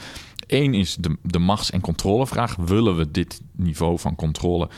Eén 0.47 0.75
is 0.75 0.97
de, 1.01 1.17
de 1.23 1.39
machts- 1.39 1.71
en 1.71 1.81
controlevraag. 1.81 2.57
Willen 2.57 2.97
we 2.97 3.11
dit 3.11 3.41
niveau 3.53 3.99
van 3.99 4.15
controle 4.15 4.69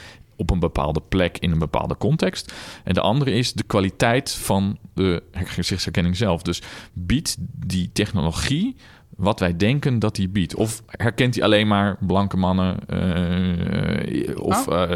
op 0.40 0.50
een 0.50 0.58
bepaalde 0.58 1.00
plek 1.08 1.38
in 1.38 1.50
een 1.50 1.58
bepaalde 1.58 1.96
context. 1.96 2.52
En 2.84 2.94
de 2.94 3.00
andere 3.00 3.30
is 3.30 3.52
de 3.52 3.62
kwaliteit 3.62 4.32
van 4.32 4.78
de 4.94 5.22
gezichtsherkenning 5.32 6.16
zelf. 6.16 6.42
Dus 6.42 6.62
biedt 6.92 7.36
die 7.66 7.90
technologie 7.92 8.76
wat 9.16 9.40
wij 9.40 9.56
denken 9.56 9.98
dat 9.98 10.14
die 10.14 10.28
biedt? 10.28 10.54
Of 10.54 10.82
herkent 10.86 11.34
hij 11.34 11.44
alleen 11.44 11.68
maar 11.68 11.96
blanke 12.00 12.36
mannen? 12.36 12.76
Uh, 12.88 14.38
of 14.38 14.68
uh, 14.68 14.90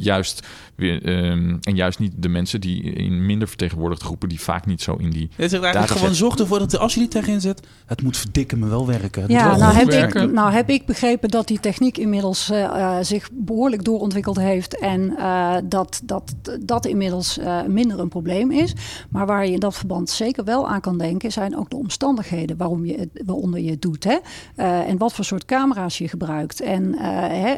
juist 0.00 0.46
weer, 0.80 1.30
um, 1.30 1.58
en 1.60 1.76
juist 1.76 1.98
niet 1.98 2.12
de 2.16 2.28
mensen 2.28 2.60
die 2.60 2.82
in 2.82 3.26
minder 3.26 3.48
vertegenwoordigde 3.48 4.04
groepen 4.04 4.28
die 4.28 4.40
vaak 4.40 4.66
niet 4.66 4.82
zo 4.82 4.94
in 4.94 5.10
die. 5.10 5.30
Het 5.36 5.52
is 5.52 5.60
eigenlijk 5.60 5.92
gewoon 5.92 6.14
zorg 6.14 6.38
ervoor 6.38 6.58
dat 6.58 6.78
als 6.78 6.94
je 6.94 7.00
die 7.00 7.08
tegenin 7.08 7.40
zet, 7.40 7.66
het 7.86 8.02
moet 8.02 8.16
verdikken 8.16 8.58
me 8.58 8.68
wel 8.68 8.86
werken. 8.86 9.22
Het 9.22 9.30
ja, 9.30 9.48
wel 9.48 9.58
nou 9.58 9.74
heb, 9.74 9.86
werken. 9.86 10.22
ik, 10.22 10.32
nou 10.32 10.52
heb 10.52 10.70
ik 10.70 10.86
begrepen 10.86 11.28
dat 11.28 11.46
die 11.46 11.60
techniek 11.60 11.98
inmiddels 11.98 12.50
uh, 12.50 12.96
zich 13.00 13.28
behoorlijk 13.32 13.84
doorontwikkeld 13.84 14.36
heeft 14.36 14.78
en 14.78 15.00
uh, 15.00 15.56
dat, 15.64 16.00
dat 16.04 16.34
dat 16.60 16.86
inmiddels 16.86 17.38
uh, 17.38 17.62
minder 17.66 17.98
een 17.98 18.08
probleem 18.08 18.50
is. 18.50 18.74
Maar 19.10 19.26
waar 19.26 19.46
je 19.46 19.52
in 19.52 19.60
dat 19.60 19.76
verband 19.76 20.10
zeker 20.10 20.44
wel 20.44 20.68
aan 20.68 20.80
kan 20.80 20.98
denken, 20.98 21.32
zijn 21.32 21.56
ook 21.56 21.70
de 21.70 21.76
omstandigheden 21.76 22.56
waarom 22.56 22.84
je 22.84 22.94
het, 22.94 23.22
waaronder 23.26 23.59
je 23.64 23.78
doet. 23.78 24.04
Hè? 24.04 24.18
Uh, 24.56 24.88
en 24.88 24.98
wat 24.98 25.12
voor 25.12 25.24
soort 25.24 25.44
camera's 25.44 25.98
je 25.98 26.08
gebruikt. 26.08 26.60
En 26.60 26.94
hè, 26.98 27.54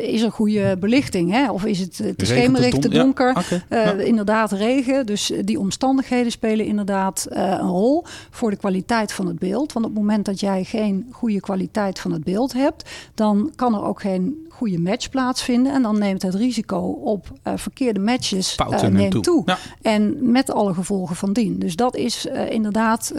is 0.00 0.22
er 0.22 0.32
goede 0.32 0.76
belichting? 0.80 1.30
Hè? 1.30 1.50
Of 1.50 1.64
is 1.64 1.78
het 1.78 1.96
te 2.16 2.26
schemerig, 2.26 2.78
te 2.78 2.88
donker? 2.88 3.26
Ja, 3.26 3.40
okay. 3.40 3.84
ja. 3.84 3.92
Inderdaad 3.92 4.52
regen. 4.52 5.06
Dus 5.06 5.32
die 5.44 5.58
omstandigheden 5.58 6.32
spelen 6.32 6.66
inderdaad 6.66 7.26
een 7.28 7.68
rol 7.68 8.04
voor 8.30 8.50
de 8.50 8.56
kwaliteit 8.56 9.12
van 9.12 9.26
het 9.26 9.38
beeld. 9.38 9.72
Want 9.72 9.86
op 9.86 9.92
het 9.92 10.00
moment 10.00 10.24
dat 10.24 10.40
jij 10.40 10.64
geen 10.64 11.06
goede 11.10 11.40
kwaliteit 11.40 11.98
van 11.98 12.12
het 12.12 12.24
beeld 12.24 12.52
hebt, 12.52 12.90
dan 13.14 13.52
kan 13.56 13.74
er 13.74 13.84
ook 13.84 14.00
geen 14.00 14.46
goede 14.62 14.80
match 14.80 15.08
plaatsvinden. 15.10 15.72
En 15.72 15.82
dan 15.82 15.98
neemt 15.98 16.22
het 16.22 16.34
risico 16.34 16.78
op 16.88 17.32
uh, 17.44 17.52
verkeerde 17.56 18.00
matches 18.00 18.56
uh, 18.70 18.82
neemt 18.82 19.10
toe. 19.10 19.22
toe. 19.22 19.42
Ja. 19.46 19.58
En 19.82 20.30
met 20.32 20.50
alle 20.50 20.74
gevolgen 20.74 21.16
van 21.16 21.32
dien. 21.32 21.58
Dus 21.58 21.76
dat 21.76 21.96
is 21.96 22.26
uh, 22.26 22.50
inderdaad 22.50 23.12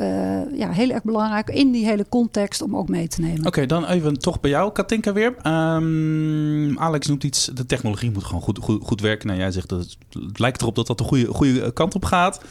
ja, 0.56 0.72
heel 0.72 0.90
erg 0.90 1.04
belangrijk 1.04 1.50
in 1.50 1.72
die 1.72 1.86
hele 1.86 2.06
context 2.10 2.62
om 2.62 2.78
ook 2.78 2.90
mee 2.90 3.08
te 3.08 3.22
nemen. 3.22 3.38
Oké, 3.38 3.48
okay, 3.48 3.66
dan 3.66 3.86
even 3.86 4.20
toch 4.20 4.40
bij 4.40 4.50
jou, 4.50 4.72
Katinka 4.72 5.14
weer. 5.14 5.36
Um, 5.48 6.80
Alex 6.80 7.08
noemt 7.08 7.24
iets, 7.24 7.46
de 7.54 7.66
technologie 7.66 8.12
moet 8.12 8.24
gewoon 8.24 8.42
goed, 8.42 8.60
goed, 8.60 8.84
goed 8.84 9.02
werken. 9.02 9.28
Nou, 9.28 9.40
jij 9.40 9.52
zegt 9.52 9.70
dat 9.70 9.80
het, 9.80 9.98
het 10.24 10.40
lijkt 10.40 10.62
erop 10.62 10.76
dat 10.76 10.88
dat 10.88 10.98
de 10.98 11.04
goede, 11.04 11.28
goede 11.28 11.74
kant 11.74 11.96
op 11.96 12.06
gaat. 12.06 12.42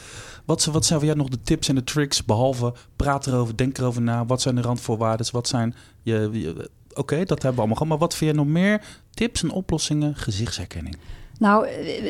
Wat, 0.45 0.65
wat 0.65 0.85
zijn 0.85 0.99
voor 0.99 1.07
jou 1.07 1.19
nog 1.19 1.29
de 1.29 1.41
tips 1.43 1.67
en 1.69 1.75
de 1.75 1.83
tricks? 1.83 2.25
Behalve 2.25 2.73
praat 2.95 3.27
erover, 3.27 3.57
denk 3.57 3.77
erover 3.77 4.01
na. 4.01 4.25
Wat 4.25 4.41
zijn 4.41 4.55
de 4.55 4.61
randvoorwaarden? 4.61 5.27
Wat 5.31 5.47
zijn 5.47 5.75
je, 6.01 6.29
je 6.31 6.69
Oké, 6.93 7.23
dat 7.23 7.41
hebben 7.41 7.53
we 7.53 7.57
allemaal 7.57 7.75
gehad. 7.75 7.87
Maar 7.87 7.97
wat 7.97 8.15
vind 8.15 8.31
je 8.31 8.37
nog 8.37 8.47
meer 8.47 8.81
tips 9.09 9.43
en 9.43 9.51
oplossingen 9.51 10.15
gezichtsherkenning? 10.15 10.97
Nou, 11.39 11.67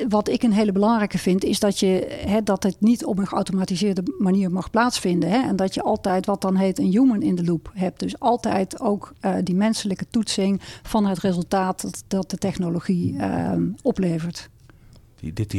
wat 0.10 0.30
ik 0.30 0.44
een 0.44 0.54
hele 0.54 0.72
belangrijke 0.72 1.18
vind, 1.18 1.44
is 1.44 1.60
dat, 1.60 1.80
je, 1.80 2.18
hè, 2.26 2.44
dat 2.44 2.64
het 2.64 2.76
niet 2.80 3.06
op 3.06 3.18
een 3.18 3.28
geautomatiseerde 3.28 4.04
manier 4.18 4.52
mag 4.52 4.70
plaatsvinden. 4.70 5.30
Hè, 5.30 5.48
en 5.48 5.56
dat 5.56 5.74
je 5.74 5.82
altijd 5.82 6.26
wat 6.26 6.42
dan 6.42 6.56
heet 6.56 6.80
een 6.80 6.92
human 6.92 7.22
in 7.22 7.36
the 7.36 7.44
loop 7.44 7.72
hebt. 7.74 8.00
Dus 8.00 8.20
altijd 8.20 8.80
ook 8.80 9.14
uh, 9.22 9.36
die 9.44 9.56
menselijke 9.56 10.06
toetsing 10.10 10.62
van 10.84 11.06
het 11.06 11.20
resultaat 11.20 12.04
dat, 12.08 12.30
de 12.30 12.38
technologie 12.38 13.14
uh, 13.14 13.52
oplevert. 13.82 14.50
Dit, 15.32 15.54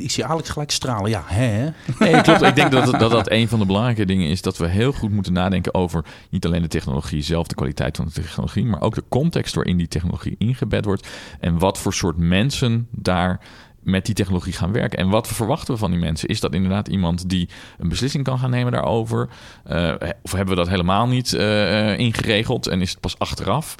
ik 0.00 0.10
zie 0.10 0.24
Alex 0.24 0.48
gelijk 0.48 0.70
stralen. 0.70 1.10
Ja, 1.10 1.22
hè? 1.26 1.68
Nee, 1.98 2.20
klopt. 2.20 2.42
Ik 2.42 2.54
denk 2.54 2.70
dat, 2.70 3.00
dat 3.00 3.10
dat 3.10 3.30
een 3.30 3.48
van 3.48 3.58
de 3.58 3.66
belangrijke 3.66 4.04
dingen 4.04 4.28
is 4.28 4.42
dat 4.42 4.56
we 4.56 4.68
heel 4.68 4.92
goed 4.92 5.10
moeten 5.10 5.32
nadenken 5.32 5.74
over 5.74 6.04
niet 6.30 6.46
alleen 6.46 6.62
de 6.62 6.68
technologie 6.68 7.22
zelf, 7.22 7.46
de 7.46 7.54
kwaliteit 7.54 7.96
van 7.96 8.06
de 8.06 8.12
technologie, 8.12 8.64
maar 8.64 8.80
ook 8.80 8.94
de 8.94 9.04
context 9.08 9.54
waarin 9.54 9.76
die 9.76 9.88
technologie 9.88 10.34
ingebed 10.38 10.84
wordt 10.84 11.08
en 11.40 11.58
wat 11.58 11.78
voor 11.78 11.94
soort 11.94 12.16
mensen 12.16 12.88
daar 12.90 13.40
met 13.82 14.06
die 14.06 14.14
technologie 14.14 14.52
gaan 14.52 14.72
werken. 14.72 14.98
En 14.98 15.08
wat 15.08 15.28
verwachten 15.28 15.74
we 15.74 15.80
van 15.80 15.90
die 15.90 16.00
mensen? 16.00 16.28
Is 16.28 16.40
dat 16.40 16.54
inderdaad 16.54 16.88
iemand 16.88 17.28
die 17.28 17.48
een 17.78 17.88
beslissing 17.88 18.24
kan 18.24 18.38
gaan 18.38 18.50
nemen 18.50 18.72
daarover? 18.72 19.28
Uh, 19.70 19.94
of 20.22 20.32
hebben 20.32 20.54
we 20.54 20.60
dat 20.60 20.68
helemaal 20.68 21.06
niet 21.06 21.32
uh, 21.32 21.98
ingeregeld 21.98 22.66
en 22.66 22.80
is 22.80 22.90
het 22.90 23.00
pas 23.00 23.18
achteraf? 23.18 23.74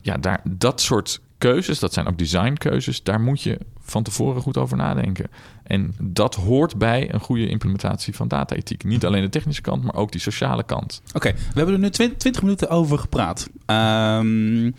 Ja, 0.00 0.16
daar, 0.16 0.40
dat 0.44 0.80
soort 0.80 1.20
keuzes, 1.38 1.78
dat 1.78 1.92
zijn 1.92 2.06
ook 2.06 2.18
designkeuzes, 2.18 3.02
daar 3.02 3.20
moet 3.20 3.42
je 3.42 3.58
van 3.80 4.02
tevoren 4.02 4.42
goed 4.42 4.56
over 4.56 4.76
nadenken. 4.76 5.30
En 5.62 5.94
dat 6.00 6.34
hoort 6.34 6.78
bij 6.78 7.14
een 7.14 7.20
goede 7.20 7.48
implementatie 7.48 8.14
van 8.14 8.28
data-ethiek. 8.28 8.84
Niet 8.84 9.04
alleen 9.04 9.22
de 9.22 9.28
technische 9.28 9.62
kant, 9.62 9.82
maar 9.82 9.94
ook 9.94 10.12
die 10.12 10.20
sociale 10.20 10.62
kant. 10.62 11.02
Oké, 11.12 11.32
we 11.32 11.54
hebben 11.54 11.74
er 11.74 11.80
nu 11.80 11.90
20 11.90 12.42
minuten 12.42 12.68
over 12.68 12.98
gepraat. 12.98 13.48
Um, 13.66 14.74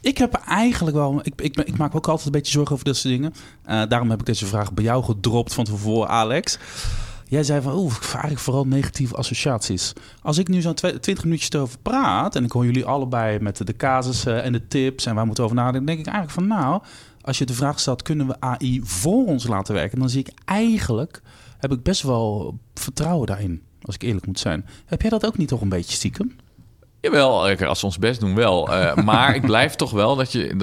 ik 0.00 0.18
heb 0.18 0.34
eigenlijk 0.34 0.96
wel. 0.96 1.20
Ik, 1.22 1.40
ik, 1.40 1.56
ik, 1.56 1.76
maak 1.76 1.94
ook 1.94 2.08
altijd 2.08 2.26
een 2.26 2.32
beetje 2.32 2.52
zorgen 2.52 2.74
over 2.74 2.94
soort 2.94 3.14
dingen. 3.14 3.34
Uh, 3.70 3.82
daarom 3.88 4.10
heb 4.10 4.20
ik 4.20 4.26
deze 4.26 4.46
vraag 4.46 4.72
bij 4.72 4.84
jou 4.84 5.04
gedropt 5.04 5.54
van 5.54 5.64
tevoren, 5.64 6.08
Alex. 6.08 6.58
Jij 7.32 7.42
zei 7.42 7.60
van, 7.60 7.74
oeh, 7.74 7.96
eigenlijk 8.02 8.38
vooral 8.38 8.66
negatieve 8.66 9.14
associaties. 9.14 9.92
Als 10.22 10.38
ik 10.38 10.48
nu 10.48 10.60
zo'n 10.60 10.74
20 10.74 11.24
minuutjes 11.24 11.50
erover 11.50 11.78
praat... 11.78 12.36
en 12.36 12.44
ik 12.44 12.52
hoor 12.52 12.64
jullie 12.64 12.84
allebei 12.84 13.38
met 13.40 13.66
de 13.66 13.76
casussen 13.76 14.42
en 14.42 14.52
de 14.52 14.66
tips... 14.66 15.06
en 15.06 15.14
waar 15.14 15.26
moeten 15.26 15.44
over 15.44 15.56
nadenken... 15.56 15.86
denk 15.86 15.98
ik 15.98 16.06
eigenlijk 16.06 16.34
van, 16.34 16.46
nou, 16.46 16.82
als 17.20 17.38
je 17.38 17.46
de 17.46 17.54
vraag 17.54 17.80
stelt... 17.80 18.02
kunnen 18.02 18.26
we 18.26 18.40
AI 18.40 18.80
voor 18.84 19.26
ons 19.26 19.46
laten 19.46 19.74
werken? 19.74 19.98
Dan 19.98 20.10
zie 20.10 20.20
ik 20.20 20.32
eigenlijk, 20.44 21.22
heb 21.58 21.72
ik 21.72 21.82
best 21.82 22.02
wel 22.02 22.58
vertrouwen 22.74 23.26
daarin. 23.26 23.62
Als 23.82 23.94
ik 23.94 24.02
eerlijk 24.02 24.26
moet 24.26 24.38
zijn. 24.38 24.66
Heb 24.86 25.00
jij 25.00 25.10
dat 25.10 25.26
ook 25.26 25.38
niet 25.38 25.48
toch 25.48 25.60
een 25.60 25.68
beetje 25.68 25.96
stiekem? 25.96 26.36
Jawel, 27.02 27.48
als 27.66 27.80
we 27.80 27.86
ons 27.86 27.98
best 27.98 28.20
doen 28.20 28.34
wel. 28.34 28.72
Uh, 28.72 28.94
maar 29.04 29.34
ik 29.34 29.42
blijf 29.42 29.74
toch 29.74 29.90
wel 29.90 30.16
dat 30.16 30.32
je, 30.32 30.48
uh, 30.48 30.58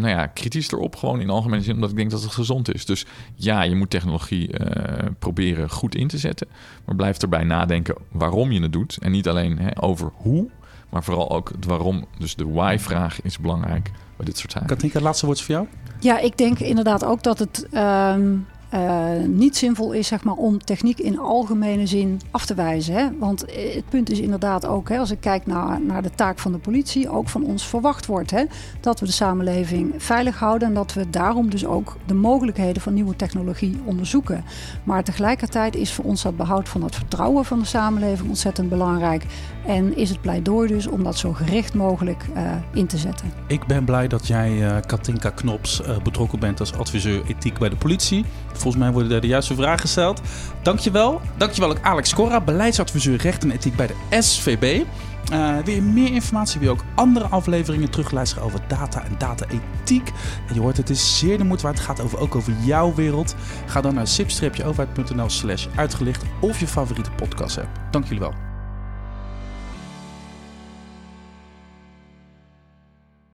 nou 0.00 0.08
ja, 0.08 0.26
kritisch 0.26 0.72
erop 0.72 0.96
gewoon 0.96 1.20
in 1.20 1.30
algemene 1.30 1.62
zin, 1.62 1.74
omdat 1.74 1.90
ik 1.90 1.96
denk 1.96 2.10
dat 2.10 2.22
het 2.22 2.32
gezond 2.32 2.74
is. 2.74 2.86
Dus 2.86 3.06
ja, 3.34 3.62
je 3.62 3.74
moet 3.74 3.90
technologie 3.90 4.48
uh, 4.58 5.08
proberen 5.18 5.70
goed 5.70 5.94
in 5.94 6.08
te 6.08 6.18
zetten, 6.18 6.48
maar 6.84 6.96
blijf 6.96 7.18
erbij 7.18 7.44
nadenken 7.44 7.94
waarom 8.10 8.52
je 8.52 8.62
het 8.62 8.72
doet. 8.72 8.98
En 9.00 9.10
niet 9.10 9.28
alleen 9.28 9.58
hè, 9.58 9.82
over 9.82 10.10
hoe, 10.14 10.48
maar 10.88 11.04
vooral 11.04 11.30
ook 11.30 11.48
het 11.48 11.64
waarom. 11.64 12.06
Dus 12.18 12.34
de 12.34 12.48
why-vraag 12.48 13.22
is 13.22 13.38
belangrijk 13.38 13.90
bij 14.16 14.26
dit 14.26 14.38
soort 14.38 14.52
zaken. 14.52 14.68
Katinka, 14.68 15.00
laatste 15.00 15.26
woord 15.26 15.40
voor 15.40 15.54
jou? 15.54 15.66
Ja, 16.00 16.18
ik 16.18 16.36
denk 16.36 16.58
inderdaad 16.58 17.04
ook 17.04 17.22
dat 17.22 17.38
het... 17.38 17.66
Ehm, 17.70 18.36
uh, 18.74 19.26
niet 19.26 19.56
zinvol 19.56 19.92
is 19.92 20.06
zeg 20.06 20.24
maar, 20.24 20.34
om 20.34 20.64
techniek 20.64 20.98
in 20.98 21.18
algemene 21.18 21.86
zin 21.86 22.20
af 22.30 22.46
te 22.46 22.54
wijzen. 22.54 22.94
Hè? 22.94 23.06
Want 23.18 23.44
eh, 23.44 23.74
het 23.74 23.88
punt 23.88 24.10
is 24.10 24.20
inderdaad 24.20 24.66
ook, 24.66 24.88
hè, 24.88 24.98
als 24.98 25.10
ik 25.10 25.20
kijk 25.20 25.46
naar, 25.46 25.80
naar 25.80 26.02
de 26.02 26.10
taak 26.10 26.38
van 26.38 26.52
de 26.52 26.58
politie, 26.58 27.10
ook 27.10 27.28
van 27.28 27.44
ons 27.44 27.66
verwacht 27.66 28.06
wordt 28.06 28.30
hè, 28.30 28.44
dat 28.80 29.00
we 29.00 29.06
de 29.06 29.12
samenleving 29.12 29.94
veilig 29.96 30.38
houden 30.38 30.68
en 30.68 30.74
dat 30.74 30.92
we 30.92 31.10
daarom 31.10 31.50
dus 31.50 31.66
ook 31.66 31.96
de 32.06 32.14
mogelijkheden 32.14 32.82
van 32.82 32.94
nieuwe 32.94 33.16
technologie 33.16 33.80
onderzoeken. 33.84 34.44
Maar 34.84 35.04
tegelijkertijd 35.04 35.76
is 35.76 35.92
voor 35.92 36.04
ons 36.04 36.22
dat 36.22 36.36
behoud 36.36 36.68
van 36.68 36.82
het 36.82 36.94
vertrouwen 36.94 37.44
van 37.44 37.58
de 37.58 37.64
samenleving 37.64 38.28
ontzettend 38.28 38.68
belangrijk. 38.68 39.24
En 39.66 39.96
is 39.96 40.08
het 40.08 40.20
pleidooi 40.20 40.68
dus 40.68 40.86
om 40.86 41.04
dat 41.04 41.18
zo 41.18 41.32
gericht 41.32 41.74
mogelijk 41.74 42.24
uh, 42.36 42.52
in 42.74 42.86
te 42.86 42.98
zetten. 42.98 43.32
Ik 43.46 43.66
ben 43.66 43.84
blij 43.84 44.08
dat 44.08 44.26
jij, 44.26 44.80
Katinka 44.86 45.30
Knops, 45.30 45.82
betrokken 46.02 46.38
bent 46.38 46.60
als 46.60 46.74
adviseur 46.74 47.22
ethiek 47.26 47.58
bij 47.58 47.68
de 47.68 47.76
politie. 47.76 48.24
Volgens 48.60 48.82
mij 48.82 48.92
worden 48.92 49.10
daar 49.10 49.20
de 49.20 49.26
juiste 49.26 49.54
vragen 49.54 49.80
gesteld. 49.80 50.20
Dankjewel. 50.62 51.20
Dankjewel 51.36 51.70
ook 51.70 51.82
Alex 51.82 52.14
Cora, 52.14 52.40
beleidsadviseur 52.40 53.16
recht 53.16 53.42
en 53.42 53.50
ethiek 53.50 53.76
bij 53.76 53.86
de 53.86 54.22
SVB. 54.22 54.84
Uh, 55.32 55.58
wil 55.64 55.74
je 55.74 55.82
meer 55.82 56.12
informatie, 56.12 56.60
wil 56.60 56.72
je 56.72 56.80
ook 56.80 56.86
andere 56.94 57.24
afleveringen 57.24 57.90
terugluisteren 57.90 58.44
over 58.44 58.60
data 58.68 59.04
en 59.04 59.14
data-ethiek? 59.18 60.12
En 60.48 60.54
je 60.54 60.60
hoort, 60.60 60.76
het 60.76 60.90
is 60.90 61.18
zeer 61.18 61.38
de 61.38 61.44
moeite 61.44 61.64
waard. 61.64 61.76
Het 61.76 61.86
gaat 61.86 62.00
over, 62.00 62.18
ook 62.18 62.34
over 62.34 62.52
jouw 62.64 62.94
wereld. 62.94 63.34
Ga 63.66 63.80
dan 63.80 63.94
naar 63.94 64.06
sip-overheid.nl 64.06 65.30
slash 65.30 65.66
uitgelicht 65.76 66.24
of 66.40 66.60
je 66.60 66.66
favoriete 66.66 67.10
podcast 67.10 67.58
app. 67.58 67.80
Dank 67.90 68.04
jullie 68.04 68.20
wel. 68.20 68.47